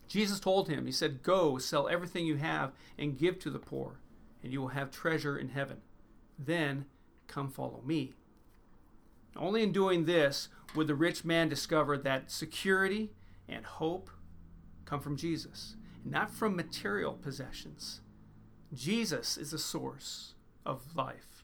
Jesus 0.08 0.40
told 0.40 0.68
him, 0.68 0.86
He 0.86 0.92
said, 0.92 1.22
Go, 1.22 1.58
sell 1.58 1.88
everything 1.88 2.26
you 2.26 2.36
have 2.36 2.72
and 2.98 3.18
give 3.18 3.38
to 3.40 3.50
the 3.50 3.58
poor, 3.58 4.00
and 4.42 4.52
you 4.52 4.60
will 4.60 4.68
have 4.68 4.90
treasure 4.90 5.38
in 5.38 5.48
heaven. 5.48 5.78
Then 6.38 6.86
come 7.26 7.50
follow 7.50 7.82
me. 7.84 8.14
Only 9.36 9.62
in 9.62 9.72
doing 9.72 10.04
this 10.04 10.48
would 10.74 10.86
the 10.86 10.94
rich 10.94 11.24
man 11.24 11.48
discover 11.48 11.98
that 11.98 12.30
security 12.30 13.10
and 13.48 13.64
hope 13.64 14.10
come 14.84 15.00
from 15.00 15.16
Jesus, 15.16 15.76
not 16.04 16.30
from 16.30 16.56
material 16.56 17.14
possessions. 17.14 18.00
Jesus 18.72 19.36
is 19.36 19.50
the 19.50 19.58
source 19.58 20.34
of 20.64 20.96
life 20.96 21.36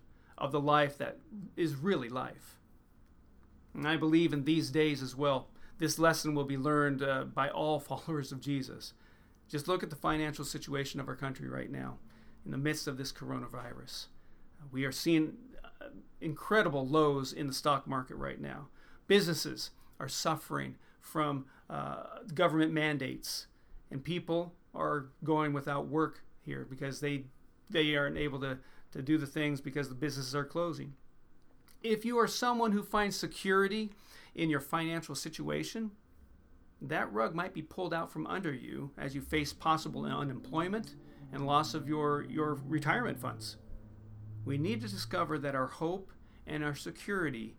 of 0.42 0.50
the 0.50 0.60
life 0.60 0.98
that 0.98 1.18
is 1.56 1.76
really 1.76 2.08
life. 2.08 2.58
And 3.74 3.86
I 3.86 3.96
believe 3.96 4.32
in 4.32 4.44
these 4.44 4.70
days 4.70 5.00
as 5.00 5.16
well, 5.16 5.46
this 5.82 5.98
lesson 5.98 6.32
will 6.32 6.44
be 6.44 6.56
learned 6.56 7.02
uh, 7.02 7.24
by 7.24 7.48
all 7.48 7.80
followers 7.80 8.30
of 8.30 8.40
Jesus. 8.40 8.94
Just 9.48 9.66
look 9.66 9.82
at 9.82 9.90
the 9.90 9.96
financial 9.96 10.44
situation 10.44 11.00
of 11.00 11.08
our 11.08 11.16
country 11.16 11.48
right 11.48 11.70
now 11.70 11.96
in 12.44 12.52
the 12.52 12.56
midst 12.56 12.86
of 12.86 12.96
this 12.96 13.10
coronavirus. 13.10 14.06
We 14.70 14.84
are 14.84 14.92
seeing 14.92 15.32
uh, 15.64 15.86
incredible 16.20 16.86
lows 16.86 17.32
in 17.32 17.48
the 17.48 17.52
stock 17.52 17.88
market 17.88 18.14
right 18.14 18.40
now. 18.40 18.68
Businesses 19.08 19.70
are 19.98 20.06
suffering 20.06 20.76
from 21.00 21.46
uh, 21.68 22.04
government 22.32 22.72
mandates, 22.72 23.48
and 23.90 24.04
people 24.04 24.52
are 24.76 25.06
going 25.24 25.52
without 25.52 25.88
work 25.88 26.22
here 26.46 26.64
because 26.70 27.00
they 27.00 27.24
they 27.70 27.96
aren't 27.96 28.18
able 28.18 28.38
to, 28.38 28.58
to 28.92 29.02
do 29.02 29.18
the 29.18 29.26
things 29.26 29.60
because 29.60 29.88
the 29.88 29.94
businesses 29.96 30.36
are 30.36 30.44
closing. 30.44 30.92
If 31.82 32.04
you 32.04 32.18
are 32.20 32.28
someone 32.28 32.70
who 32.70 32.84
finds 32.84 33.16
security 33.16 33.90
in 34.34 34.50
your 34.50 34.60
financial 34.60 35.14
situation, 35.14 35.90
that 36.80 37.12
rug 37.12 37.34
might 37.34 37.54
be 37.54 37.62
pulled 37.62 37.94
out 37.94 38.10
from 38.10 38.26
under 38.26 38.52
you 38.52 38.90
as 38.98 39.14
you 39.14 39.20
face 39.20 39.52
possible 39.52 40.04
unemployment 40.04 40.96
and 41.32 41.46
loss 41.46 41.74
of 41.74 41.88
your, 41.88 42.24
your 42.24 42.58
retirement 42.66 43.18
funds. 43.18 43.56
We 44.44 44.58
need 44.58 44.80
to 44.80 44.88
discover 44.88 45.38
that 45.38 45.54
our 45.54 45.68
hope 45.68 46.10
and 46.46 46.64
our 46.64 46.74
security 46.74 47.56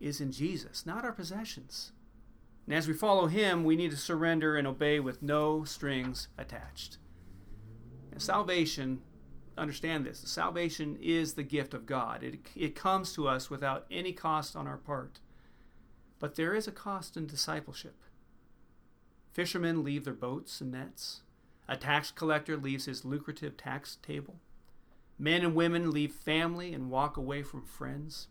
is 0.00 0.20
in 0.20 0.30
Jesus, 0.30 0.84
not 0.84 1.04
our 1.04 1.12
possessions. 1.12 1.92
And 2.66 2.74
as 2.74 2.86
we 2.86 2.94
follow 2.94 3.26
Him, 3.26 3.64
we 3.64 3.76
need 3.76 3.90
to 3.92 3.96
surrender 3.96 4.56
and 4.56 4.66
obey 4.66 5.00
with 5.00 5.22
no 5.22 5.64
strings 5.64 6.28
attached. 6.36 6.98
Salvation, 8.18 9.00
understand 9.56 10.04
this 10.04 10.18
salvation 10.20 10.98
is 11.00 11.34
the 11.34 11.42
gift 11.42 11.72
of 11.72 11.86
God, 11.86 12.22
it, 12.22 12.40
it 12.54 12.74
comes 12.74 13.12
to 13.14 13.28
us 13.28 13.48
without 13.48 13.86
any 13.90 14.12
cost 14.12 14.54
on 14.56 14.66
our 14.66 14.76
part. 14.76 15.20
But 16.18 16.34
there 16.34 16.54
is 16.54 16.66
a 16.66 16.72
cost 16.72 17.16
in 17.16 17.26
discipleship. 17.26 17.96
Fishermen 19.32 19.84
leave 19.84 20.04
their 20.04 20.14
boats 20.14 20.60
and 20.60 20.72
nets. 20.72 21.22
A 21.68 21.76
tax 21.76 22.10
collector 22.10 22.56
leaves 22.56 22.86
his 22.86 23.04
lucrative 23.04 23.56
tax 23.56 23.96
table. 24.02 24.40
Men 25.18 25.44
and 25.44 25.54
women 25.54 25.90
leave 25.90 26.12
family 26.12 26.72
and 26.72 26.90
walk 26.90 27.16
away 27.16 27.42
from 27.42 27.62
friends. 27.64 28.28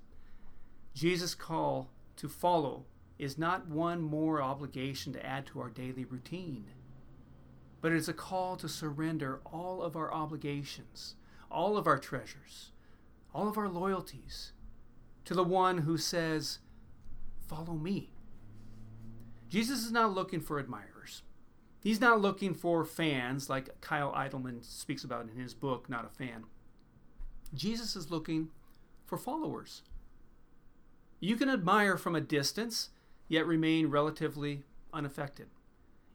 Jesus' 0.93 1.35
call 1.35 1.91
to 2.15 2.27
follow 2.27 2.85
is 3.19 3.37
not 3.37 3.67
one 3.67 4.01
more 4.01 4.41
obligation 4.41 5.13
to 5.13 5.25
add 5.25 5.45
to 5.47 5.59
our 5.59 5.69
daily 5.69 6.05
routine, 6.05 6.65
but 7.81 7.91
it 7.91 7.97
is 7.97 8.09
a 8.09 8.13
call 8.13 8.55
to 8.57 8.69
surrender 8.69 9.39
all 9.45 9.81
of 9.81 9.95
our 9.95 10.13
obligations, 10.13 11.15
all 11.49 11.77
of 11.77 11.87
our 11.87 11.97
treasures, 11.97 12.71
all 13.33 13.47
of 13.47 13.57
our 13.57 13.69
loyalties 13.69 14.53
to 15.25 15.33
the 15.33 15.43
one 15.43 15.79
who 15.79 15.97
says, 15.97 16.59
Follow 17.47 17.73
me. 17.73 18.11
Jesus 19.49 19.85
is 19.85 19.91
not 19.91 20.13
looking 20.13 20.41
for 20.41 20.59
admirers. 20.59 21.23
He's 21.79 22.01
not 22.01 22.19
looking 22.19 22.53
for 22.53 22.83
fans 22.83 23.49
like 23.49 23.79
Kyle 23.79 24.11
Idleman 24.11 24.63
speaks 24.63 25.03
about 25.03 25.29
in 25.29 25.41
his 25.41 25.53
book, 25.53 25.89
Not 25.89 26.05
a 26.05 26.09
Fan. 26.09 26.43
Jesus 27.53 27.95
is 27.95 28.11
looking 28.11 28.49
for 29.05 29.17
followers. 29.17 29.83
You 31.19 31.37
can 31.37 31.49
admire 31.49 31.97
from 31.97 32.15
a 32.15 32.21
distance, 32.21 32.89
yet 33.29 33.45
remain 33.45 33.87
relatively 33.87 34.63
unaffected. 34.93 35.47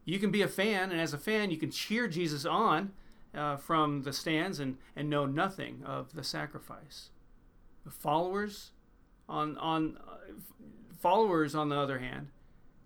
You 0.05 0.19
can 0.19 0.31
be 0.31 0.43
a 0.43 0.49
fan, 0.49 0.91
and 0.91 1.01
as 1.01 1.15
a 1.15 1.19
fan, 1.19 1.51
you 1.51 1.57
can 1.57 1.71
cheer 1.71 2.09
Jesus 2.09 2.45
on 2.45 2.93
uh, 3.35 3.57
from 3.57 4.03
the 4.03 4.12
stands 4.12 4.61
and, 4.61 4.77
and 4.95 5.09
know 5.09 5.27
nothing 5.27 5.83
of 5.87 6.12
the 6.12 6.25
sacrifice. 6.25 7.11
The 7.85 7.91
followers, 7.91 8.73
on, 9.29 9.57
on 9.59 9.99
uh, 10.07 10.35
followers, 11.02 11.54
on 11.54 11.68
the 11.68 11.76
other 11.76 11.99
hand, 11.99 12.28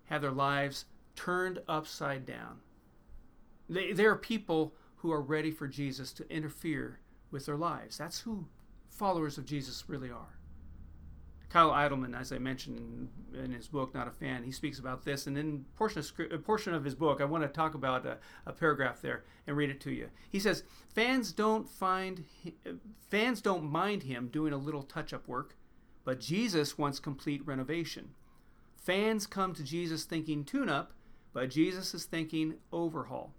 have 0.05 0.21
their 0.21 0.31
lives 0.31 0.85
turned 1.15 1.59
upside 1.67 2.25
down. 2.25 2.57
They, 3.69 3.93
they 3.93 4.05
are 4.05 4.15
people 4.15 4.73
who 4.97 5.11
are 5.11 5.21
ready 5.21 5.51
for 5.51 5.67
Jesus 5.67 6.11
to 6.13 6.29
interfere 6.29 6.99
with 7.29 7.45
their 7.45 7.57
lives. 7.57 7.97
That's 7.97 8.21
who 8.21 8.47
followers 8.89 9.37
of 9.37 9.45
Jesus 9.45 9.83
really 9.87 10.09
are. 10.09 10.39
Kyle 11.49 11.71
Idleman, 11.71 12.19
as 12.19 12.31
I 12.31 12.39
mentioned 12.39 13.09
in, 13.33 13.39
in, 13.39 13.51
his 13.51 13.67
book, 13.67 13.93
Not 13.93 14.07
a 14.07 14.11
Fan, 14.11 14.43
he 14.43 14.51
speaks 14.51 14.79
about 14.79 15.05
this. 15.05 15.27
And 15.27 15.37
in 15.37 15.65
portion 15.75 15.99
of, 15.99 16.11
a 16.31 16.37
portion 16.37 16.73
of 16.73 16.83
his 16.83 16.95
book, 16.95 17.21
I 17.21 17.25
want 17.25 17.43
to 17.43 17.47
talk 17.47 17.73
about 17.73 18.05
a, 18.05 18.17
a 18.45 18.51
paragraph 18.51 19.01
there 19.01 19.23
and 19.45 19.55
read 19.55 19.69
it 19.69 19.79
to 19.81 19.91
you. 19.91 20.09
He 20.29 20.39
says, 20.39 20.63
fans 20.93 21.31
don't 21.31 21.69
find 21.69 22.25
fans 23.09 23.41
don't 23.41 23.63
mind 23.63 24.03
him 24.03 24.27
doing 24.27 24.51
a 24.51 24.57
little 24.57 24.83
touch-up 24.83 25.27
work, 25.27 25.55
but 26.07 26.21
Jesus 26.21 26.77
wants 26.77 27.01
complete 27.01 27.45
renovation. 27.45 28.11
Fans 28.77 29.27
come 29.27 29.53
to 29.53 29.61
Jesus 29.61 30.05
thinking 30.05 30.45
tune-up, 30.45 30.93
but 31.33 31.49
Jesus 31.49 31.93
is 31.93 32.05
thinking 32.05 32.53
overhaul. 32.71 33.33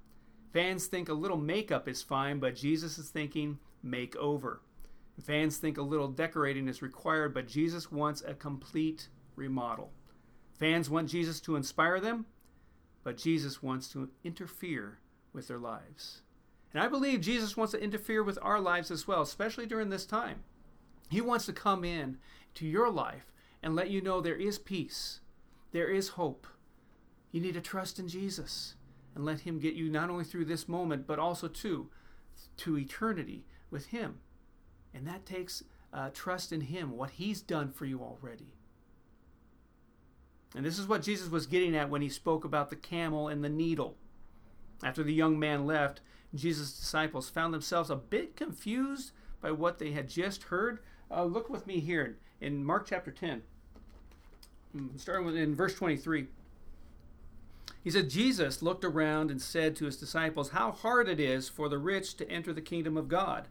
Fans 0.53 0.87
think 0.87 1.09
a 1.09 1.15
little 1.15 1.39
makeup 1.39 1.89
is 1.89 2.03
fine, 2.03 2.41
but 2.41 2.55
Jesus 2.55 2.99
is 2.99 3.09
thinking 3.09 3.59
make 3.83 4.15
over. 4.17 4.61
Fans 5.19 5.57
think 5.57 5.79
a 5.79 5.83
little 5.83 6.09
decorating 6.09 6.69
is 6.69 6.83
required, 6.83 7.33
but 7.33 7.49
Jesus 7.49 7.91
wants 7.91 8.23
a 8.27 8.35
complete 8.35 9.09
remodel. 9.35 9.91
Fans 10.53 10.91
want 10.91 11.09
Jesus 11.09 11.41
to 11.41 11.57
inspire 11.57 12.01
them, 12.01 12.27
but 13.03 13.17
Jesus 13.17 13.63
wants 13.63 13.89
to 13.93 14.11
interfere 14.25 14.99
with 15.33 15.49
their 15.49 15.57
lives. 15.57 16.21
And 16.75 16.83
I 16.83 16.89
believe 16.89 17.23
Jesus 17.23 17.57
wants 17.57 17.73
to 17.73 17.83
interfere 17.83 18.23
with 18.23 18.39
our 18.43 18.61
lives 18.61 18.91
as 18.91 19.09
well, 19.09 19.23
especially 19.23 19.65
during 19.65 19.89
this 19.89 20.05
time. 20.05 20.41
He 21.09 21.21
wants 21.21 21.47
to 21.47 21.53
come 21.53 21.85
in 21.85 22.19
to 22.55 22.67
your 22.67 22.91
life 22.91 23.33
and 23.63 23.75
let 23.75 23.91
you 23.91 24.01
know 24.01 24.21
there 24.21 24.37
is 24.37 24.59
peace, 24.59 25.21
there 25.73 25.89
is 25.89 26.11
hope. 26.11 26.47
You 27.33 27.41
need 27.41 27.55
to 27.55 27.61
trust 27.61 27.99
in 27.99 28.09
Jesus 28.09 28.75
and 29.15 29.25
let 29.25 29.41
Him 29.41 29.59
get 29.59 29.75
you 29.75 29.91
not 29.91 30.11
only 30.11 30.25
through 30.25 30.47
this 30.47 30.69
moment, 30.69 31.07
but 31.07 31.19
also 31.19 31.49
to, 31.49 31.89
to 32.59 32.79
eternity 32.79 33.45
with 33.71 33.87
Him. 33.87 34.21
And 34.95 35.07
that 35.07 35.27
takes 35.27 35.65
uh, 35.93 36.11
trust 36.13 36.53
in 36.53 36.63
Him, 36.63 36.97
what 36.97 37.11
He's 37.11 37.41
done 37.41 37.71
for 37.71 37.85
you 37.85 38.01
already. 38.01 38.55
And 40.55 40.65
this 40.65 40.79
is 40.79 40.87
what 40.87 41.03
Jesus 41.03 41.31
was 41.31 41.47
getting 41.47 41.77
at 41.77 41.91
when 41.91 42.03
he 42.03 42.09
spoke 42.09 42.45
about 42.45 42.71
the 42.71 42.77
camel 42.77 43.29
and 43.29 43.45
the 43.45 43.49
needle. 43.49 43.97
After 44.83 45.03
the 45.03 45.13
young 45.13 45.39
man 45.39 45.67
left, 45.67 46.01
Jesus' 46.35 46.79
disciples 46.79 47.29
found 47.29 47.53
themselves 47.53 47.91
a 47.91 47.97
bit 47.97 48.37
confused 48.37 49.13
by 49.41 49.51
what 49.51 49.79
they 49.79 49.93
had 49.93 50.09
just 50.09 50.45
heard. 50.45 50.79
Uh, 51.11 51.25
look 51.25 51.49
with 51.49 51.67
me 51.67 51.81
here 51.81 52.17
in 52.41 52.65
Mark 52.65 52.87
chapter 52.87 53.11
10, 53.11 53.43
mm, 54.77 55.01
starting 55.01 55.27
with 55.27 55.37
in 55.37 55.55
verse 55.55 55.75
23. 55.75 56.27
He 57.83 57.91
said, 57.91 58.11
Jesus 58.11 58.61
looked 58.61 58.85
around 58.85 59.31
and 59.31 59.41
said 59.41 59.75
to 59.77 59.87
his 59.87 59.97
disciples, 59.97 60.51
How 60.51 60.73
hard 60.73 61.09
it 61.09 61.19
is 61.19 61.49
for 61.49 61.69
the 61.69 61.79
rich 61.79 62.17
to 62.17 62.31
enter 62.31 62.53
the 62.53 62.61
kingdom 62.61 62.97
of 62.97 63.09
God. 63.09 63.49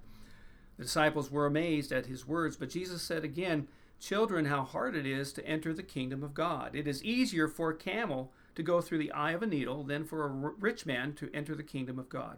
The 0.78 0.84
disciples 0.84 1.32
were 1.32 1.48
amazed 1.48 1.92
at 1.92 2.06
his 2.06 2.28
words, 2.28 2.56
but 2.56 2.70
Jesus 2.70 3.02
said 3.02 3.24
again, 3.24 3.68
Children, 4.00 4.46
how 4.46 4.62
hard 4.62 4.96
it 4.96 5.08
is 5.08 5.34
to 5.34 5.48
enter 5.48 5.74
the 5.74 5.82
kingdom 5.82 6.22
of 6.22 6.36
God. 6.36 6.76
It 6.76 6.88
is 6.88 7.04
easier 7.04 7.48
for 7.48 7.72
a 7.72 7.76
camel 7.76 8.32
to 8.54 8.62
go 8.62 8.80
through 8.80 9.00
the 9.00 9.12
eye 9.12 9.32
of 9.32 9.42
a 9.42 9.48
needle 9.48 9.84
than 9.84 10.06
for 10.06 10.26
a 10.26 10.52
rich 10.60 10.86
man 10.86 11.14
to 11.14 11.32
enter 11.34 11.56
the 11.56 11.64
kingdom 11.64 11.98
of 11.98 12.10
God. 12.10 12.38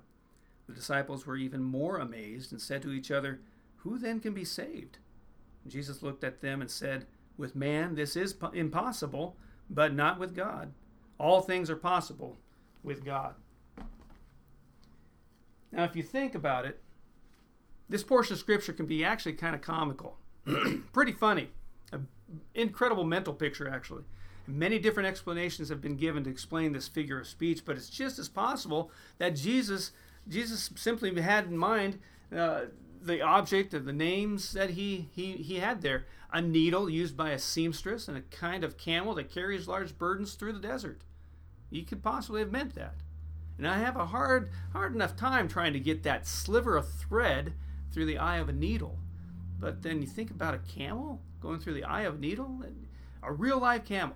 The 0.68 0.74
disciples 0.74 1.26
were 1.26 1.36
even 1.36 1.64
more 1.64 1.98
amazed 1.98 2.54
and 2.54 2.62
said 2.62 2.82
to 2.84 2.94
each 2.94 3.12
other, 3.12 3.42
Who 3.78 3.98
then 3.98 4.22
can 4.22 4.34
be 4.34 4.46
saved? 4.46 5.00
Jesus 5.70 6.02
looked 6.02 6.24
at 6.24 6.42
them 6.42 6.62
and 6.62 6.70
said, 6.70 7.06
With 7.38 7.56
man 7.56 7.96
this 7.96 8.16
is 8.16 8.36
impossible, 8.54 9.38
but 9.70 9.94
not 9.94 10.20
with 10.20 10.36
God. 10.36 10.74
All 11.20 11.42
things 11.42 11.70
are 11.70 11.76
possible 11.76 12.38
with 12.84 13.04
God. 13.04 13.36
Now, 15.72 15.84
if 15.84 15.96
you 15.96 16.04
think 16.04 16.34
about 16.34 16.66
it, 16.66 16.82
this 17.88 18.04
portion 18.04 18.34
of 18.34 18.40
scripture 18.40 18.74
can 18.74 18.86
be 18.86 19.04
actually 19.04 19.34
kind 19.34 19.56
of 19.56 19.62
comical, 19.62 20.18
pretty 20.94 21.12
funny, 21.12 21.50
an 21.92 22.08
incredible 22.54 23.04
mental 23.04 23.34
picture, 23.34 23.70
actually. 23.70 24.04
Many 24.48 24.80
different 24.80 25.08
explanations 25.08 25.70
have 25.70 25.82
been 25.82 25.96
given 25.96 26.24
to 26.24 26.30
explain 26.30 26.74
this 26.74 26.88
figure 26.88 27.20
of 27.20 27.28
speech, 27.28 27.64
but 27.66 27.76
it's 27.76 27.90
just 27.90 28.18
as 28.18 28.28
possible 28.28 28.92
that 29.20 29.36
Jesus, 29.36 29.92
Jesus 30.28 30.72
simply 30.76 31.20
had 31.22 31.46
in 31.46 31.58
mind 31.58 32.00
uh, 32.36 32.62
the 33.02 33.22
object 33.22 33.74
of 33.74 33.86
the 33.86 33.94
names 33.94 34.54
that 34.54 34.72
he, 34.72 35.10
he, 35.14 35.34
he 35.34 35.60
had 35.60 35.82
there 35.82 36.06
a 36.32 36.42
needle 36.42 36.90
used 36.90 37.18
by 37.18 37.32
a 37.32 37.40
seamstress 37.40 38.08
and 38.08 38.18
a 38.18 38.22
kind 38.22 38.64
of 38.64 38.78
camel 38.78 39.16
that 39.16 39.32
carries 39.32 39.68
large 39.68 39.98
burdens 39.98 40.34
through 40.34 40.54
the 40.54 40.60
desert. 40.60 41.02
He 41.70 41.84
could 41.84 42.04
possibly 42.04 42.42
have 42.42 42.52
meant 42.52 42.76
that. 42.76 42.96
And 43.58 43.68
I 43.68 43.80
have 43.80 43.98
a 43.98 44.08
hard, 44.08 44.50
hard 44.72 44.96
enough 44.96 45.16
time 45.16 45.48
trying 45.48 45.74
to 45.74 45.80
get 45.80 46.04
that 46.04 46.28
sliver 46.28 46.78
of 46.78 46.90
thread 46.90 47.54
through 47.92 48.06
the 48.06 48.18
eye 48.18 48.38
of 48.38 48.50
a 48.50 48.54
needle. 48.54 48.98
But 49.60 49.82
then 49.82 50.02
you 50.02 50.08
think 50.08 50.32
about 50.32 50.54
a 50.54 50.60
camel 50.60 51.22
going 51.42 51.60
through 51.60 51.74
the 51.74 51.84
eye 51.84 52.04
of 52.04 52.16
a 52.16 52.20
needle, 52.20 52.64
a 53.22 53.34
real 53.34 53.60
live 53.60 53.86
camel. 53.86 54.16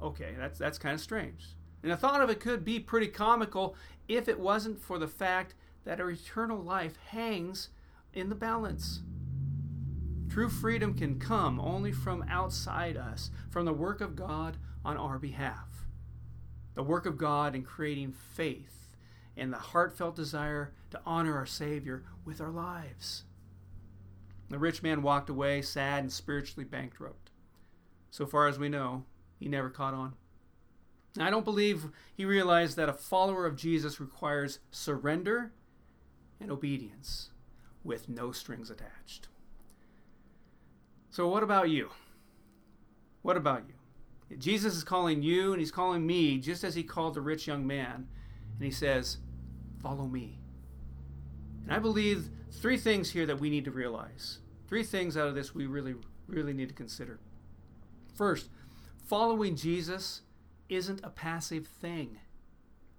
Okay, 0.00 0.34
that's 0.38 0.58
that's 0.58 0.78
kind 0.78 0.94
of 0.94 1.00
strange. 1.00 1.46
And 1.82 1.90
the 1.90 1.96
thought 1.96 2.20
of 2.20 2.30
it 2.30 2.40
could 2.40 2.64
be 2.64 2.78
pretty 2.78 3.08
comical 3.08 3.74
if 4.06 4.28
it 4.28 4.38
wasn't 4.38 4.80
for 4.80 4.98
the 4.98 5.08
fact 5.08 5.54
that 5.84 6.00
our 6.00 6.10
eternal 6.10 6.58
life 6.58 6.98
hangs 7.08 7.70
in 8.12 8.28
the 8.28 8.34
balance. 8.34 9.00
True 10.28 10.48
freedom 10.48 10.94
can 10.94 11.18
come 11.18 11.58
only 11.58 11.92
from 11.92 12.24
outside 12.28 12.96
us, 12.96 13.30
from 13.50 13.64
the 13.64 13.72
work 13.72 14.00
of 14.00 14.16
God 14.16 14.58
on 14.84 14.96
our 14.96 15.18
behalf. 15.18 15.86
The 16.74 16.82
work 16.82 17.06
of 17.06 17.18
God 17.18 17.54
in 17.54 17.62
creating 17.62 18.12
faith 18.12 18.96
and 19.36 19.52
the 19.52 19.58
heartfelt 19.58 20.16
desire 20.16 20.72
to 20.90 21.00
honor 21.06 21.36
our 21.36 21.46
Savior 21.46 22.04
with 22.24 22.40
our 22.40 22.50
lives. 22.50 23.24
The 24.50 24.58
rich 24.58 24.82
man 24.82 25.02
walked 25.02 25.30
away 25.30 25.62
sad 25.62 26.00
and 26.00 26.12
spiritually 26.12 26.64
bankrupt. 26.64 27.30
So 28.10 28.26
far 28.26 28.48
as 28.48 28.58
we 28.58 28.68
know, 28.68 29.04
he 29.38 29.48
never 29.48 29.70
caught 29.70 29.94
on. 29.94 30.14
I 31.18 31.30
don't 31.30 31.44
believe 31.44 31.88
he 32.14 32.24
realized 32.24 32.76
that 32.76 32.88
a 32.88 32.94
follower 32.94 33.46
of 33.46 33.56
Jesus 33.56 34.00
requires 34.00 34.60
surrender 34.70 35.52
and 36.40 36.50
obedience. 36.50 37.30
With 37.88 38.08
no 38.08 38.30
strings 38.30 38.70
attached. 38.70 39.26
So, 41.10 41.26
what 41.26 41.42
about 41.42 41.70
you? 41.70 41.88
What 43.22 43.36
about 43.36 43.64
you? 43.66 44.36
Jesus 44.36 44.76
is 44.76 44.84
calling 44.84 45.22
you 45.22 45.52
and 45.52 45.58
he's 45.58 45.72
calling 45.72 46.06
me 46.06 46.38
just 46.38 46.62
as 46.62 46.74
he 46.74 46.82
called 46.82 47.14
the 47.14 47.20
rich 47.22 47.46
young 47.46 47.66
man. 47.66 48.06
And 48.54 48.64
he 48.64 48.70
says, 48.70 49.16
Follow 49.82 50.06
me. 50.06 50.38
And 51.64 51.72
I 51.72 51.78
believe 51.78 52.28
three 52.52 52.76
things 52.76 53.10
here 53.10 53.26
that 53.26 53.40
we 53.40 53.50
need 53.50 53.64
to 53.64 53.70
realize. 53.70 54.38
Three 54.68 54.82
things 54.82 55.16
out 55.16 55.28
of 55.28 55.34
this 55.34 55.54
we 55.54 55.66
really, 55.66 55.94
really 56.26 56.52
need 56.52 56.68
to 56.68 56.74
consider. 56.74 57.18
First, 58.14 58.50
following 59.06 59.56
Jesus 59.56 60.22
isn't 60.68 61.00
a 61.02 61.10
passive 61.10 61.66
thing. 61.66 62.18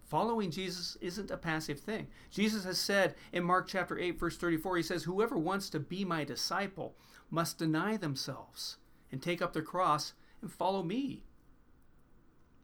Following 0.09 0.49
Jesus 0.49 0.97
isn't 1.01 1.29
a 1.29 1.37
passive 1.37 1.79
thing. 1.79 2.07
Jesus 2.31 2.63
has 2.63 2.79
said 2.79 3.13
in 3.31 3.43
Mark 3.43 3.67
chapter 3.67 3.97
8 3.97 4.19
verse 4.19 4.37
34 4.37 4.77
he 4.77 4.83
says 4.83 5.03
whoever 5.03 5.37
wants 5.37 5.69
to 5.69 5.79
be 5.79 6.03
my 6.03 6.23
disciple 6.23 6.95
must 7.29 7.59
deny 7.59 7.95
themselves 7.95 8.77
and 9.11 9.21
take 9.21 9.39
up 9.39 9.53
their 9.53 9.61
cross 9.61 10.13
and 10.41 10.51
follow 10.51 10.81
me. 10.81 11.25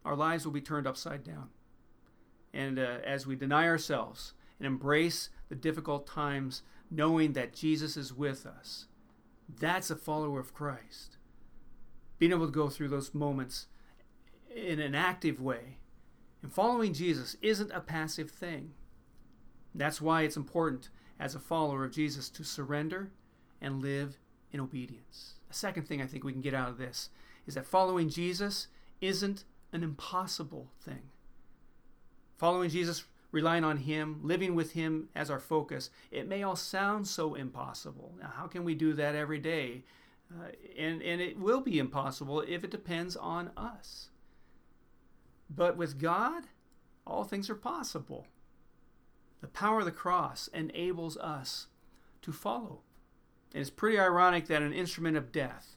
Our 0.04 0.16
lives 0.16 0.44
will 0.44 0.54
be 0.54 0.62
turned 0.62 0.88
upside 0.88 1.24
down. 1.24 1.50
And 2.52 2.80
uh, 2.80 2.98
as 3.06 3.28
we 3.28 3.36
deny 3.36 3.68
ourselves 3.68 4.34
and 4.60 4.66
embrace 4.66 5.30
the 5.48 5.56
difficult 5.56 6.08
times 6.08 6.64
knowing 6.90 7.34
that 7.34 7.54
Jesus 7.54 7.96
is 7.96 8.12
with 8.12 8.48
us, 8.48 8.88
that's 9.60 9.92
a 9.92 9.96
follower 9.96 10.40
of 10.40 10.54
Christ. 10.54 11.18
Being 12.18 12.32
able 12.32 12.48
to 12.48 12.52
go 12.52 12.70
through 12.70 12.90
those 12.90 13.14
moments 13.14 13.68
in 14.56 14.80
an 14.80 14.96
active 14.96 15.40
way 15.40 15.78
and 16.46 16.54
following 16.54 16.94
Jesus 16.94 17.36
isn't 17.42 17.72
a 17.72 17.80
passive 17.80 18.30
thing. 18.30 18.74
That's 19.74 20.00
why 20.00 20.22
it's 20.22 20.38
important 20.38 20.90
as 21.20 21.34
a 21.34 21.40
follower 21.40 21.84
of 21.84 21.92
Jesus 21.92 22.30
to 22.30 22.44
surrender 22.44 23.10
and 23.60 23.82
live 23.82 24.20
in 24.52 24.60
obedience. 24.60 25.40
A 25.50 25.56
second 25.56 25.88
thing 25.88 26.04
I 26.04 26.06
think 26.06 26.24
we 26.24 26.34
can 26.34 26.44
get 26.44 26.54
out 26.54 26.70
of 26.70 26.78
this 26.78 27.10
is 27.48 27.56
that 27.56 27.66
following 27.66 28.10
Jesus 28.10 28.68
isn't 29.02 29.44
an 29.74 29.82
impossible 29.82 30.70
thing. 30.80 31.10
Following 32.38 32.70
Jesus, 32.70 33.06
relying 33.32 33.64
on 33.64 33.78
Him, 33.78 34.20
living 34.22 34.54
with 34.54 34.74
Him 34.74 35.10
as 35.16 35.32
our 35.32 35.40
focus, 35.40 35.90
it 36.12 36.28
may 36.28 36.44
all 36.44 36.56
sound 36.56 37.08
so 37.08 37.34
impossible. 37.34 38.14
Now, 38.22 38.32
how 38.36 38.46
can 38.46 38.64
we 38.64 38.76
do 38.76 38.94
that 38.94 39.16
every 39.16 39.40
day? 39.40 39.84
Uh, 40.32 40.50
and, 40.78 41.02
and 41.02 41.22
it 41.22 41.40
will 41.40 41.62
be 41.62 41.80
impossible 41.80 42.42
if 42.42 42.64
it 42.64 42.70
depends 42.70 43.16
on 43.16 43.50
us. 43.58 44.10
But 45.50 45.78
with 45.78 46.00
God, 46.00 46.44
all 47.06 47.24
things 47.24 47.50
are 47.50 47.56
possible. 47.56 48.28
The 49.42 49.48
power 49.48 49.80
of 49.80 49.86
the 49.86 49.92
cross 49.92 50.48
enables 50.54 51.18
us 51.18 51.68
to 52.24 52.32
follow. 52.32 52.82
And 53.54 53.62
it's 53.62 53.70
pretty 53.70 54.00
ironic 54.00 54.48
that 54.48 54.62
an 54.62 54.74
instrument 54.74 55.18
of 55.18 55.32
death 55.32 55.76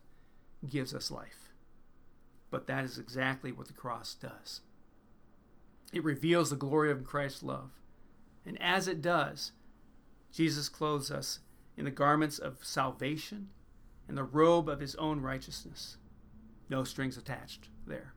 gives 0.69 0.95
us 0.95 1.11
life. 1.11 1.53
But 2.51 2.67
that 2.67 2.85
is 2.85 2.99
exactly 2.99 3.53
what 3.53 3.67
the 3.67 3.75
cross 3.75 4.15
does. 4.15 4.63
It 5.93 6.05
reveals 6.05 6.51
the 6.51 6.57
glory 6.57 6.91
of 6.91 7.05
Christ's 7.05 7.43
love. 7.43 7.71
And 8.47 8.61
as 8.61 8.89
it 8.89 9.03
does, 9.03 9.53
Jesus 10.33 10.69
clothes 10.69 11.11
us 11.11 11.41
in 11.77 11.85
the 11.85 11.91
garments 11.91 12.39
of 12.39 12.65
salvation 12.65 13.51
and 14.09 14.17
the 14.17 14.25
robe 14.25 14.69
of 14.69 14.81
his 14.81 14.95
own 14.97 15.21
righteousness. 15.21 15.99
No 16.71 16.85
strings 16.85 17.17
attached 17.17 17.69
there. 17.87 18.15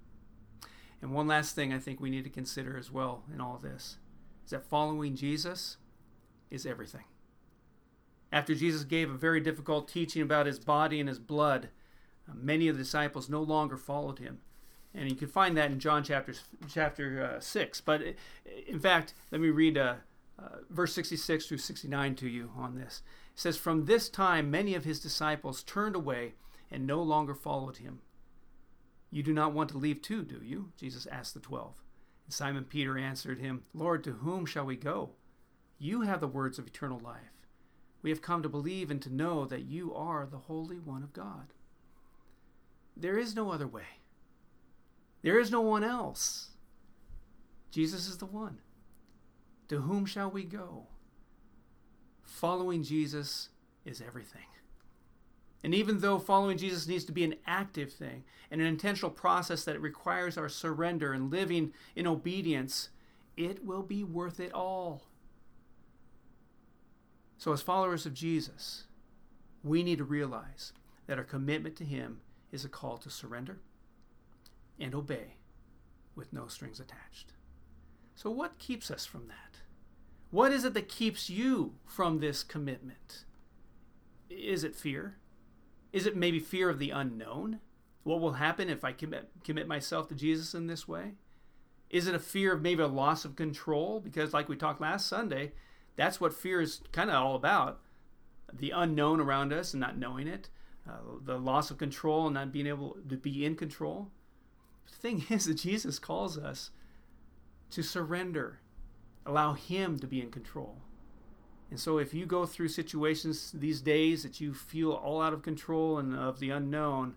And 1.01 1.11
one 1.11 1.27
last 1.27 1.55
thing 1.55 1.73
I 1.73 1.79
think 1.79 1.99
we 1.99 2.09
need 2.09 2.23
to 2.25 2.29
consider 2.29 2.77
as 2.77 2.91
well 2.91 3.23
in 3.33 3.41
all 3.41 3.57
this 3.57 3.97
is 4.45 4.51
that 4.51 4.63
following 4.63 5.15
Jesus 5.15 5.77
is 6.49 6.65
everything. 6.65 7.05
After 8.31 8.55
Jesus 8.55 8.83
gave 8.83 9.09
a 9.09 9.17
very 9.17 9.41
difficult 9.41 9.87
teaching 9.87 10.21
about 10.21 10.45
his 10.45 10.59
body 10.59 10.99
and 10.99 11.09
his 11.09 11.19
blood, 11.19 11.69
uh, 12.29 12.33
many 12.35 12.67
of 12.67 12.77
the 12.77 12.83
disciples 12.83 13.29
no 13.29 13.41
longer 13.41 13.77
followed 13.77 14.19
him. 14.19 14.39
And 14.93 15.09
you 15.09 15.15
can 15.15 15.27
find 15.27 15.57
that 15.57 15.71
in 15.71 15.79
John 15.79 16.03
chapter, 16.03 16.33
chapter 16.69 17.35
uh, 17.37 17.39
6. 17.39 17.81
But 17.81 18.01
uh, 18.01 18.05
in 18.67 18.79
fact, 18.79 19.13
let 19.31 19.41
me 19.41 19.49
read 19.49 19.77
uh, 19.77 19.95
uh, 20.37 20.57
verse 20.69 20.93
66 20.93 21.45
through 21.45 21.57
69 21.57 22.15
to 22.15 22.29
you 22.29 22.51
on 22.57 22.75
this. 22.75 23.01
It 23.33 23.39
says, 23.39 23.57
From 23.57 23.85
this 23.85 24.09
time, 24.09 24.51
many 24.51 24.75
of 24.75 24.85
his 24.85 24.99
disciples 24.99 25.63
turned 25.63 25.95
away 25.95 26.33
and 26.69 26.85
no 26.87 27.01
longer 27.01 27.35
followed 27.35 27.77
him. 27.77 27.99
You 29.11 29.23
do 29.23 29.33
not 29.33 29.53
want 29.53 29.69
to 29.71 29.77
leave 29.77 30.01
too, 30.01 30.23
do 30.23 30.41
you? 30.41 30.71
Jesus 30.77 31.05
asked 31.05 31.33
the 31.33 31.41
twelve. 31.41 31.75
And 32.25 32.33
Simon 32.33 32.63
Peter 32.63 32.97
answered 32.97 33.39
him, 33.39 33.63
Lord, 33.73 34.03
to 34.05 34.11
whom 34.13 34.45
shall 34.45 34.65
we 34.65 34.77
go? 34.77 35.11
You 35.77 36.01
have 36.01 36.21
the 36.21 36.27
words 36.27 36.57
of 36.57 36.67
eternal 36.67 36.99
life. 36.99 37.47
We 38.01 38.09
have 38.09 38.21
come 38.21 38.41
to 38.41 38.49
believe 38.49 38.89
and 38.89 39.01
to 39.01 39.13
know 39.13 39.45
that 39.45 39.65
you 39.65 39.93
are 39.93 40.25
the 40.25 40.37
Holy 40.37 40.79
One 40.79 41.03
of 41.03 41.13
God. 41.13 41.53
There 42.95 43.17
is 43.17 43.35
no 43.35 43.51
other 43.51 43.67
way. 43.67 43.99
There 45.21 45.39
is 45.39 45.51
no 45.51 45.61
one 45.61 45.83
else. 45.83 46.49
Jesus 47.69 48.07
is 48.07 48.17
the 48.17 48.25
one. 48.25 48.59
To 49.69 49.81
whom 49.81 50.05
shall 50.05 50.31
we 50.31 50.43
go? 50.43 50.87
Following 52.23 52.83
Jesus 52.83 53.49
is 53.85 54.01
everything. 54.01 54.41
And 55.63 55.75
even 55.75 55.99
though 55.99 56.17
following 56.17 56.57
Jesus 56.57 56.87
needs 56.87 57.05
to 57.05 57.11
be 57.11 57.23
an 57.23 57.35
active 57.45 57.93
thing 57.93 58.23
and 58.49 58.59
an 58.59 58.67
intentional 58.67 59.11
process 59.11 59.63
that 59.65 59.79
requires 59.79 60.37
our 60.37 60.49
surrender 60.49 61.13
and 61.13 61.29
living 61.29 61.73
in 61.95 62.07
obedience, 62.07 62.89
it 63.37 63.63
will 63.63 63.83
be 63.83 64.03
worth 64.03 64.39
it 64.39 64.53
all. 64.53 65.03
So, 67.37 67.53
as 67.53 67.61
followers 67.61 68.05
of 68.05 68.13
Jesus, 68.13 68.85
we 69.63 69.83
need 69.83 69.99
to 69.99 70.03
realize 70.03 70.73
that 71.07 71.17
our 71.17 71.23
commitment 71.23 71.75
to 71.77 71.83
Him 71.83 72.21
is 72.51 72.65
a 72.65 72.69
call 72.69 72.97
to 72.99 73.09
surrender 73.09 73.59
and 74.79 74.93
obey 74.95 75.35
with 76.15 76.33
no 76.33 76.47
strings 76.47 76.79
attached. 76.79 77.33
So, 78.15 78.29
what 78.29 78.59
keeps 78.59 78.91
us 78.91 79.05
from 79.05 79.27
that? 79.27 79.59
What 80.31 80.51
is 80.51 80.63
it 80.65 80.73
that 80.73 80.89
keeps 80.89 81.29
you 81.29 81.73
from 81.85 82.19
this 82.19 82.43
commitment? 82.43 83.25
Is 84.29 84.63
it 84.63 84.75
fear? 84.75 85.17
Is 85.91 86.05
it 86.05 86.15
maybe 86.15 86.39
fear 86.39 86.69
of 86.69 86.79
the 86.79 86.91
unknown? 86.91 87.59
What 88.03 88.19
will 88.19 88.33
happen 88.33 88.69
if 88.69 88.83
I 88.83 88.93
commit, 88.93 89.29
commit 89.43 89.67
myself 89.67 90.07
to 90.07 90.15
Jesus 90.15 90.53
in 90.53 90.67
this 90.67 90.87
way? 90.87 91.13
Is 91.89 92.07
it 92.07 92.15
a 92.15 92.19
fear 92.19 92.53
of 92.53 92.61
maybe 92.61 92.81
a 92.81 92.87
loss 92.87 93.25
of 93.25 93.35
control? 93.35 93.99
Because, 93.99 94.33
like 94.33 94.47
we 94.47 94.55
talked 94.55 94.81
last 94.81 95.07
Sunday, 95.07 95.51
that's 95.97 96.21
what 96.21 96.33
fear 96.33 96.61
is 96.61 96.81
kind 96.91 97.09
of 97.09 97.15
all 97.15 97.35
about 97.35 97.81
the 98.53 98.71
unknown 98.71 99.19
around 99.19 99.53
us 99.53 99.73
and 99.73 99.81
not 99.81 99.97
knowing 99.97 100.27
it, 100.27 100.49
uh, 100.89 100.97
the 101.23 101.37
loss 101.37 101.71
of 101.71 101.77
control 101.77 102.27
and 102.27 102.33
not 102.33 102.51
being 102.51 102.67
able 102.67 102.97
to 103.07 103.17
be 103.17 103.45
in 103.45 103.55
control. 103.55 104.09
The 104.89 104.95
thing 104.97 105.25
is 105.29 105.45
that 105.45 105.55
Jesus 105.55 105.99
calls 105.99 106.37
us 106.37 106.71
to 107.71 107.83
surrender, 107.83 108.59
allow 109.25 109.53
Him 109.53 109.99
to 109.99 110.07
be 110.07 110.21
in 110.21 110.31
control. 110.31 110.77
And 111.71 111.79
so, 111.79 111.97
if 111.97 112.13
you 112.13 112.25
go 112.25 112.45
through 112.45 112.67
situations 112.67 113.51
these 113.53 113.81
days 113.81 114.23
that 114.23 114.41
you 114.41 114.53
feel 114.53 114.91
all 114.91 115.21
out 115.21 115.33
of 115.33 115.41
control 115.41 115.97
and 115.97 116.13
of 116.13 116.39
the 116.39 116.49
unknown, 116.49 117.15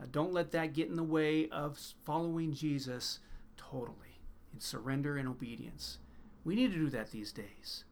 uh, 0.00 0.06
don't 0.10 0.32
let 0.32 0.52
that 0.52 0.72
get 0.72 0.88
in 0.88 0.94
the 0.94 1.02
way 1.02 1.48
of 1.50 1.78
following 2.04 2.54
Jesus 2.54 3.18
totally 3.56 4.20
in 4.54 4.60
surrender 4.60 5.16
and 5.16 5.28
obedience. 5.28 5.98
We 6.44 6.54
need 6.54 6.72
to 6.72 6.78
do 6.78 6.88
that 6.90 7.10
these 7.10 7.32
days. 7.32 7.84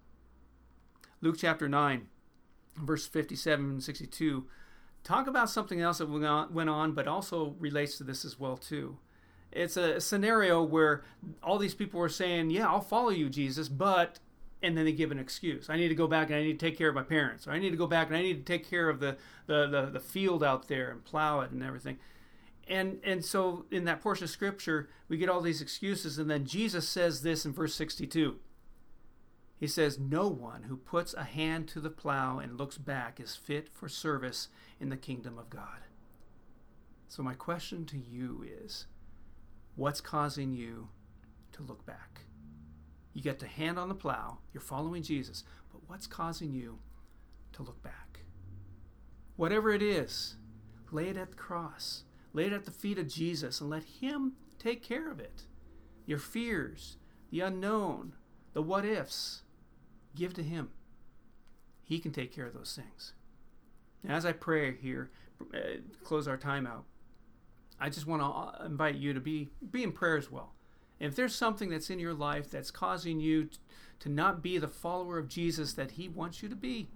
Luke 1.20 1.36
chapter 1.38 1.68
9, 1.68 2.06
verse 2.76 3.06
57 3.06 3.64
and 3.64 3.82
62 3.82 4.46
talk 5.06 5.28
about 5.28 5.48
something 5.48 5.80
else 5.80 5.98
that 5.98 6.08
went 6.08 6.68
on, 6.68 6.92
but 6.92 7.06
also 7.06 7.54
relates 7.60 7.96
to 7.96 8.04
this 8.04 8.24
as 8.24 8.40
well 8.40 8.56
too. 8.56 8.98
It's 9.52 9.76
a 9.76 10.00
scenario 10.00 10.62
where 10.62 11.04
all 11.42 11.58
these 11.58 11.74
people 11.74 12.00
were 12.00 12.08
saying, 12.08 12.50
"Yeah, 12.50 12.68
I'll 12.68 12.80
follow 12.80 13.10
you, 13.10 13.30
Jesus, 13.30 13.68
but 13.68 14.18
and 14.62 14.76
then 14.76 14.84
they 14.84 14.92
give 14.92 15.10
an 15.10 15.18
excuse. 15.18 15.68
I 15.68 15.76
need 15.76 15.88
to 15.88 15.94
go 15.94 16.06
back 16.06 16.28
and 16.28 16.36
I 16.36 16.42
need 16.42 16.58
to 16.58 16.66
take 16.66 16.78
care 16.78 16.88
of 16.88 16.94
my 16.94 17.02
parents, 17.02 17.46
or 17.46 17.52
I 17.52 17.58
need 17.58 17.70
to 17.70 17.76
go 17.76 17.86
back 17.86 18.08
and 18.08 18.16
I 18.16 18.22
need 18.22 18.46
to 18.46 18.52
take 18.52 18.68
care 18.68 18.88
of 18.88 19.00
the, 19.00 19.16
the, 19.46 19.66
the, 19.66 19.90
the, 19.92 20.00
field 20.00 20.42
out 20.42 20.68
there 20.68 20.90
and 20.90 21.04
plow 21.04 21.40
it 21.40 21.50
and 21.50 21.62
everything. 21.62 21.98
And 22.68 22.98
and 23.04 23.24
so 23.24 23.66
in 23.70 23.84
that 23.84 24.02
portion 24.02 24.24
of 24.24 24.30
scripture, 24.30 24.88
we 25.08 25.18
get 25.18 25.28
all 25.28 25.40
these 25.40 25.62
excuses, 25.62 26.18
and 26.18 26.28
then 26.28 26.46
Jesus 26.46 26.88
says 26.88 27.22
this 27.22 27.44
in 27.46 27.52
verse 27.52 27.74
62. 27.74 28.36
He 29.56 29.66
says, 29.66 29.98
No 29.98 30.28
one 30.28 30.64
who 30.64 30.76
puts 30.76 31.14
a 31.14 31.24
hand 31.24 31.68
to 31.68 31.80
the 31.80 31.90
plow 31.90 32.38
and 32.38 32.58
looks 32.58 32.76
back 32.76 33.20
is 33.20 33.36
fit 33.36 33.68
for 33.72 33.88
service 33.88 34.48
in 34.80 34.90
the 34.90 34.96
kingdom 34.96 35.38
of 35.38 35.48
God. 35.48 35.84
So, 37.08 37.22
my 37.22 37.34
question 37.34 37.86
to 37.86 37.98
you 37.98 38.44
is 38.44 38.86
what's 39.76 40.00
causing 40.00 40.52
you 40.52 40.88
to 41.52 41.62
look 41.62 41.86
back? 41.86 42.25
You 43.16 43.22
get 43.22 43.38
the 43.38 43.46
hand 43.46 43.78
on 43.78 43.88
the 43.88 43.94
plow, 43.94 44.40
you're 44.52 44.60
following 44.60 45.02
Jesus, 45.02 45.42
but 45.72 45.80
what's 45.86 46.06
causing 46.06 46.52
you 46.52 46.80
to 47.54 47.62
look 47.62 47.82
back? 47.82 48.20
Whatever 49.36 49.72
it 49.72 49.80
is, 49.80 50.36
lay 50.92 51.08
it 51.08 51.16
at 51.16 51.30
the 51.30 51.36
cross, 51.36 52.04
lay 52.34 52.44
it 52.44 52.52
at 52.52 52.66
the 52.66 52.70
feet 52.70 52.98
of 52.98 53.08
Jesus, 53.08 53.58
and 53.58 53.70
let 53.70 53.84
Him 53.84 54.34
take 54.58 54.82
care 54.82 55.10
of 55.10 55.18
it. 55.18 55.44
Your 56.04 56.18
fears, 56.18 56.98
the 57.30 57.40
unknown, 57.40 58.12
the 58.52 58.60
what 58.60 58.84
ifs, 58.84 59.44
give 60.14 60.34
to 60.34 60.42
Him. 60.42 60.68
He 61.84 62.00
can 62.00 62.12
take 62.12 62.34
care 62.34 62.44
of 62.44 62.52
those 62.52 62.76
things. 62.76 63.14
And 64.02 64.12
as 64.12 64.26
I 64.26 64.32
pray 64.32 64.76
here, 64.76 65.10
uh, 65.54 65.78
close 66.04 66.28
our 66.28 66.36
time 66.36 66.66
out, 66.66 66.84
I 67.80 67.88
just 67.88 68.06
want 68.06 68.20
to 68.20 68.66
invite 68.66 68.96
you 68.96 69.14
to 69.14 69.20
be 69.20 69.48
be 69.70 69.82
in 69.82 69.92
prayer 69.92 70.18
as 70.18 70.30
well. 70.30 70.52
If 70.98 71.14
there's 71.14 71.34
something 71.34 71.70
that's 71.70 71.90
in 71.90 71.98
your 71.98 72.14
life 72.14 72.50
that's 72.50 72.70
causing 72.70 73.20
you 73.20 73.48
to 74.00 74.08
not 74.08 74.42
be 74.42 74.58
the 74.58 74.68
follower 74.68 75.18
of 75.18 75.28
Jesus 75.28 75.74
that 75.74 75.92
He 75.92 76.08
wants 76.08 76.42
you 76.42 76.48
to 76.48 76.56
be, 76.56 76.88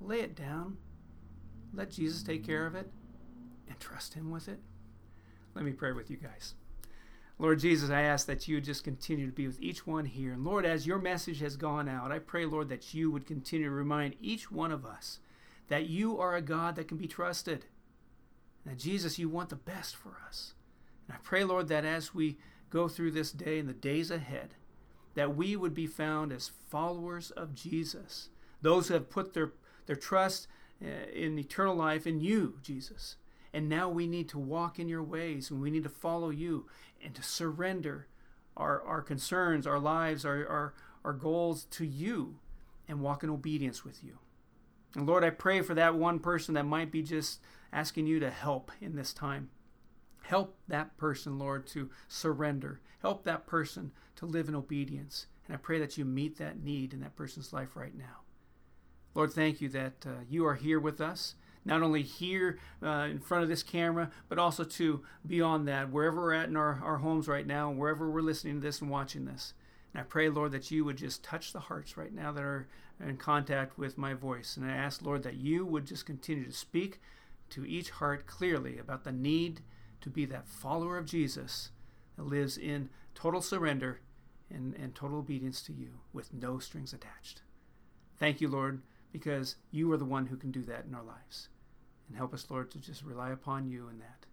lay 0.00 0.20
it 0.20 0.34
down. 0.34 0.78
Let 1.72 1.90
Jesus 1.90 2.22
take 2.22 2.44
care 2.44 2.66
of 2.66 2.74
it 2.74 2.90
and 3.68 3.78
trust 3.78 4.14
Him 4.14 4.30
with 4.30 4.48
it. 4.48 4.60
Let 5.54 5.64
me 5.64 5.72
pray 5.72 5.92
with 5.92 6.10
you 6.10 6.16
guys. 6.16 6.54
Lord 7.40 7.60
Jesus, 7.60 7.90
I 7.90 8.02
ask 8.02 8.26
that 8.26 8.48
you 8.48 8.60
just 8.60 8.82
continue 8.82 9.26
to 9.26 9.32
be 9.32 9.46
with 9.46 9.60
each 9.60 9.86
one 9.86 10.04
here. 10.04 10.32
And 10.32 10.44
Lord, 10.44 10.66
as 10.66 10.88
your 10.88 10.98
message 10.98 11.40
has 11.40 11.56
gone 11.56 11.88
out, 11.88 12.10
I 12.10 12.18
pray, 12.18 12.44
Lord, 12.44 12.68
that 12.68 12.94
you 12.94 13.12
would 13.12 13.26
continue 13.26 13.68
to 13.68 13.74
remind 13.74 14.16
each 14.20 14.50
one 14.50 14.72
of 14.72 14.84
us 14.84 15.20
that 15.68 15.88
you 15.88 16.18
are 16.18 16.34
a 16.34 16.42
God 16.42 16.74
that 16.76 16.88
can 16.88 16.96
be 16.96 17.06
trusted. 17.06 17.66
And 18.64 18.74
that 18.74 18.82
Jesus, 18.82 19.18
you 19.18 19.28
want 19.28 19.50
the 19.50 19.56
best 19.56 19.94
for 19.94 20.16
us. 20.26 20.54
And 21.06 21.14
I 21.16 21.20
pray, 21.22 21.44
Lord, 21.44 21.68
that 21.68 21.84
as 21.84 22.12
we 22.12 22.38
go 22.70 22.88
through 22.88 23.12
this 23.12 23.32
day 23.32 23.58
and 23.58 23.68
the 23.68 23.74
days 23.74 24.10
ahead, 24.10 24.54
that 25.14 25.36
we 25.36 25.56
would 25.56 25.74
be 25.74 25.86
found 25.86 26.32
as 26.32 26.50
followers 26.68 27.30
of 27.30 27.54
Jesus, 27.54 28.28
those 28.62 28.88
who 28.88 28.94
have 28.94 29.10
put 29.10 29.34
their, 29.34 29.52
their 29.86 29.96
trust 29.96 30.48
uh, 30.82 31.10
in 31.12 31.38
eternal 31.38 31.74
life 31.74 32.06
in 32.06 32.20
you, 32.20 32.58
Jesus. 32.62 33.16
And 33.52 33.68
now 33.68 33.88
we 33.88 34.06
need 34.06 34.28
to 34.30 34.38
walk 34.38 34.78
in 34.78 34.88
your 34.88 35.02
ways 35.02 35.50
and 35.50 35.60
we 35.60 35.70
need 35.70 35.82
to 35.84 35.88
follow 35.88 36.30
you 36.30 36.66
and 37.02 37.14
to 37.14 37.22
surrender 37.22 38.06
our, 38.56 38.82
our 38.82 39.02
concerns, 39.02 39.66
our 39.66 39.78
lives, 39.78 40.24
our, 40.24 40.46
our, 40.46 40.74
our 41.04 41.12
goals 41.12 41.64
to 41.64 41.86
you 41.86 42.38
and 42.86 43.00
walk 43.00 43.22
in 43.22 43.30
obedience 43.30 43.84
with 43.84 44.04
you. 44.04 44.18
And 44.94 45.06
Lord, 45.06 45.24
I 45.24 45.30
pray 45.30 45.62
for 45.62 45.74
that 45.74 45.94
one 45.94 46.18
person 46.18 46.54
that 46.54 46.64
might 46.64 46.90
be 46.90 47.02
just 47.02 47.40
asking 47.72 48.06
you 48.06 48.20
to 48.20 48.30
help 48.30 48.70
in 48.80 48.96
this 48.96 49.12
time. 49.12 49.50
Help 50.28 50.58
that 50.68 50.94
person, 50.98 51.38
Lord, 51.38 51.66
to 51.68 51.88
surrender. 52.06 52.82
Help 53.00 53.24
that 53.24 53.46
person 53.46 53.92
to 54.16 54.26
live 54.26 54.46
in 54.46 54.54
obedience. 54.54 55.26
And 55.46 55.54
I 55.54 55.58
pray 55.58 55.78
that 55.78 55.96
you 55.96 56.04
meet 56.04 56.36
that 56.36 56.62
need 56.62 56.92
in 56.92 57.00
that 57.00 57.16
person's 57.16 57.50
life 57.50 57.74
right 57.74 57.96
now. 57.96 58.24
Lord, 59.14 59.32
thank 59.32 59.62
you 59.62 59.70
that 59.70 60.04
uh, 60.06 60.10
you 60.28 60.44
are 60.44 60.56
here 60.56 60.78
with 60.78 61.00
us, 61.00 61.34
not 61.64 61.80
only 61.80 62.02
here 62.02 62.58
uh, 62.82 63.08
in 63.10 63.20
front 63.20 63.42
of 63.42 63.48
this 63.48 63.62
camera, 63.62 64.10
but 64.28 64.38
also 64.38 64.64
to 64.64 65.02
beyond 65.26 65.66
that, 65.66 65.90
wherever 65.90 66.20
we're 66.20 66.34
at 66.34 66.50
in 66.50 66.58
our, 66.58 66.78
our 66.84 66.98
homes 66.98 67.26
right 67.26 67.46
now, 67.46 67.70
wherever 67.70 68.10
we're 68.10 68.20
listening 68.20 68.56
to 68.56 68.60
this 68.60 68.82
and 68.82 68.90
watching 68.90 69.24
this. 69.24 69.54
And 69.94 70.02
I 70.02 70.04
pray, 70.04 70.28
Lord, 70.28 70.52
that 70.52 70.70
you 70.70 70.84
would 70.84 70.98
just 70.98 71.24
touch 71.24 71.54
the 71.54 71.60
hearts 71.60 71.96
right 71.96 72.12
now 72.12 72.32
that 72.32 72.44
are 72.44 72.68
in 73.02 73.16
contact 73.16 73.78
with 73.78 73.96
my 73.96 74.12
voice. 74.12 74.58
And 74.58 74.70
I 74.70 74.74
ask, 74.74 75.00
Lord, 75.00 75.22
that 75.22 75.36
you 75.36 75.64
would 75.64 75.86
just 75.86 76.04
continue 76.04 76.44
to 76.44 76.52
speak 76.52 77.00
to 77.48 77.64
each 77.64 77.88
heart 77.88 78.26
clearly 78.26 78.78
about 78.78 79.04
the 79.04 79.12
need 79.12 79.62
to 80.00 80.10
be 80.10 80.24
that 80.26 80.46
follower 80.46 80.98
of 80.98 81.06
Jesus 81.06 81.70
that 82.16 82.26
lives 82.26 82.56
in 82.56 82.90
total 83.14 83.40
surrender 83.40 84.00
and, 84.50 84.74
and 84.74 84.94
total 84.94 85.18
obedience 85.18 85.62
to 85.62 85.72
you 85.72 86.00
with 86.12 86.32
no 86.32 86.58
strings 86.58 86.92
attached. 86.92 87.42
Thank 88.18 88.40
you, 88.40 88.48
Lord, 88.48 88.82
because 89.12 89.56
you 89.70 89.90
are 89.92 89.96
the 89.96 90.04
one 90.04 90.26
who 90.26 90.36
can 90.36 90.50
do 90.50 90.62
that 90.64 90.84
in 90.86 90.94
our 90.94 91.02
lives. 91.02 91.48
And 92.08 92.16
help 92.16 92.32
us, 92.32 92.46
Lord, 92.48 92.70
to 92.70 92.78
just 92.78 93.02
rely 93.02 93.30
upon 93.30 93.68
you 93.68 93.88
in 93.88 93.98
that. 93.98 94.26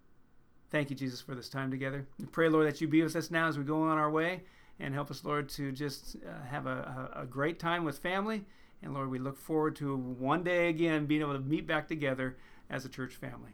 Thank 0.71 0.89
you, 0.89 0.95
Jesus, 0.95 1.21
for 1.21 1.35
this 1.35 1.49
time 1.49 1.69
together. 1.69 2.07
We 2.19 2.25
pray, 2.25 2.49
Lord, 2.49 2.67
that 2.67 2.81
you 2.81 2.87
be 2.87 3.03
with 3.03 3.15
us 3.15 3.31
now 3.31 3.47
as 3.47 3.57
we 3.57 3.63
go 3.63 3.83
on 3.83 3.97
our 3.97 4.09
way 4.09 4.41
and 4.79 4.93
help 4.93 5.11
us, 5.11 5.23
Lord, 5.23 5.49
to 5.49 5.71
just 5.71 6.17
uh, 6.27 6.45
have 6.49 6.65
a, 6.65 7.09
a, 7.15 7.21
a 7.21 7.25
great 7.25 7.59
time 7.59 7.83
with 7.83 7.99
family. 7.99 8.45
And 8.81 8.93
Lord, 8.93 9.09
we 9.09 9.19
look 9.19 9.37
forward 9.37 9.75
to 9.77 9.95
one 9.95 10.43
day 10.43 10.69
again 10.69 11.05
being 11.05 11.21
able 11.21 11.33
to 11.33 11.39
meet 11.39 11.67
back 11.67 11.87
together 11.87 12.37
as 12.69 12.85
a 12.85 12.89
church 12.89 13.15
family. 13.15 13.51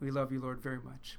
We 0.00 0.10
love 0.10 0.32
you, 0.32 0.40
Lord, 0.40 0.60
very 0.60 0.80
much. 0.80 1.18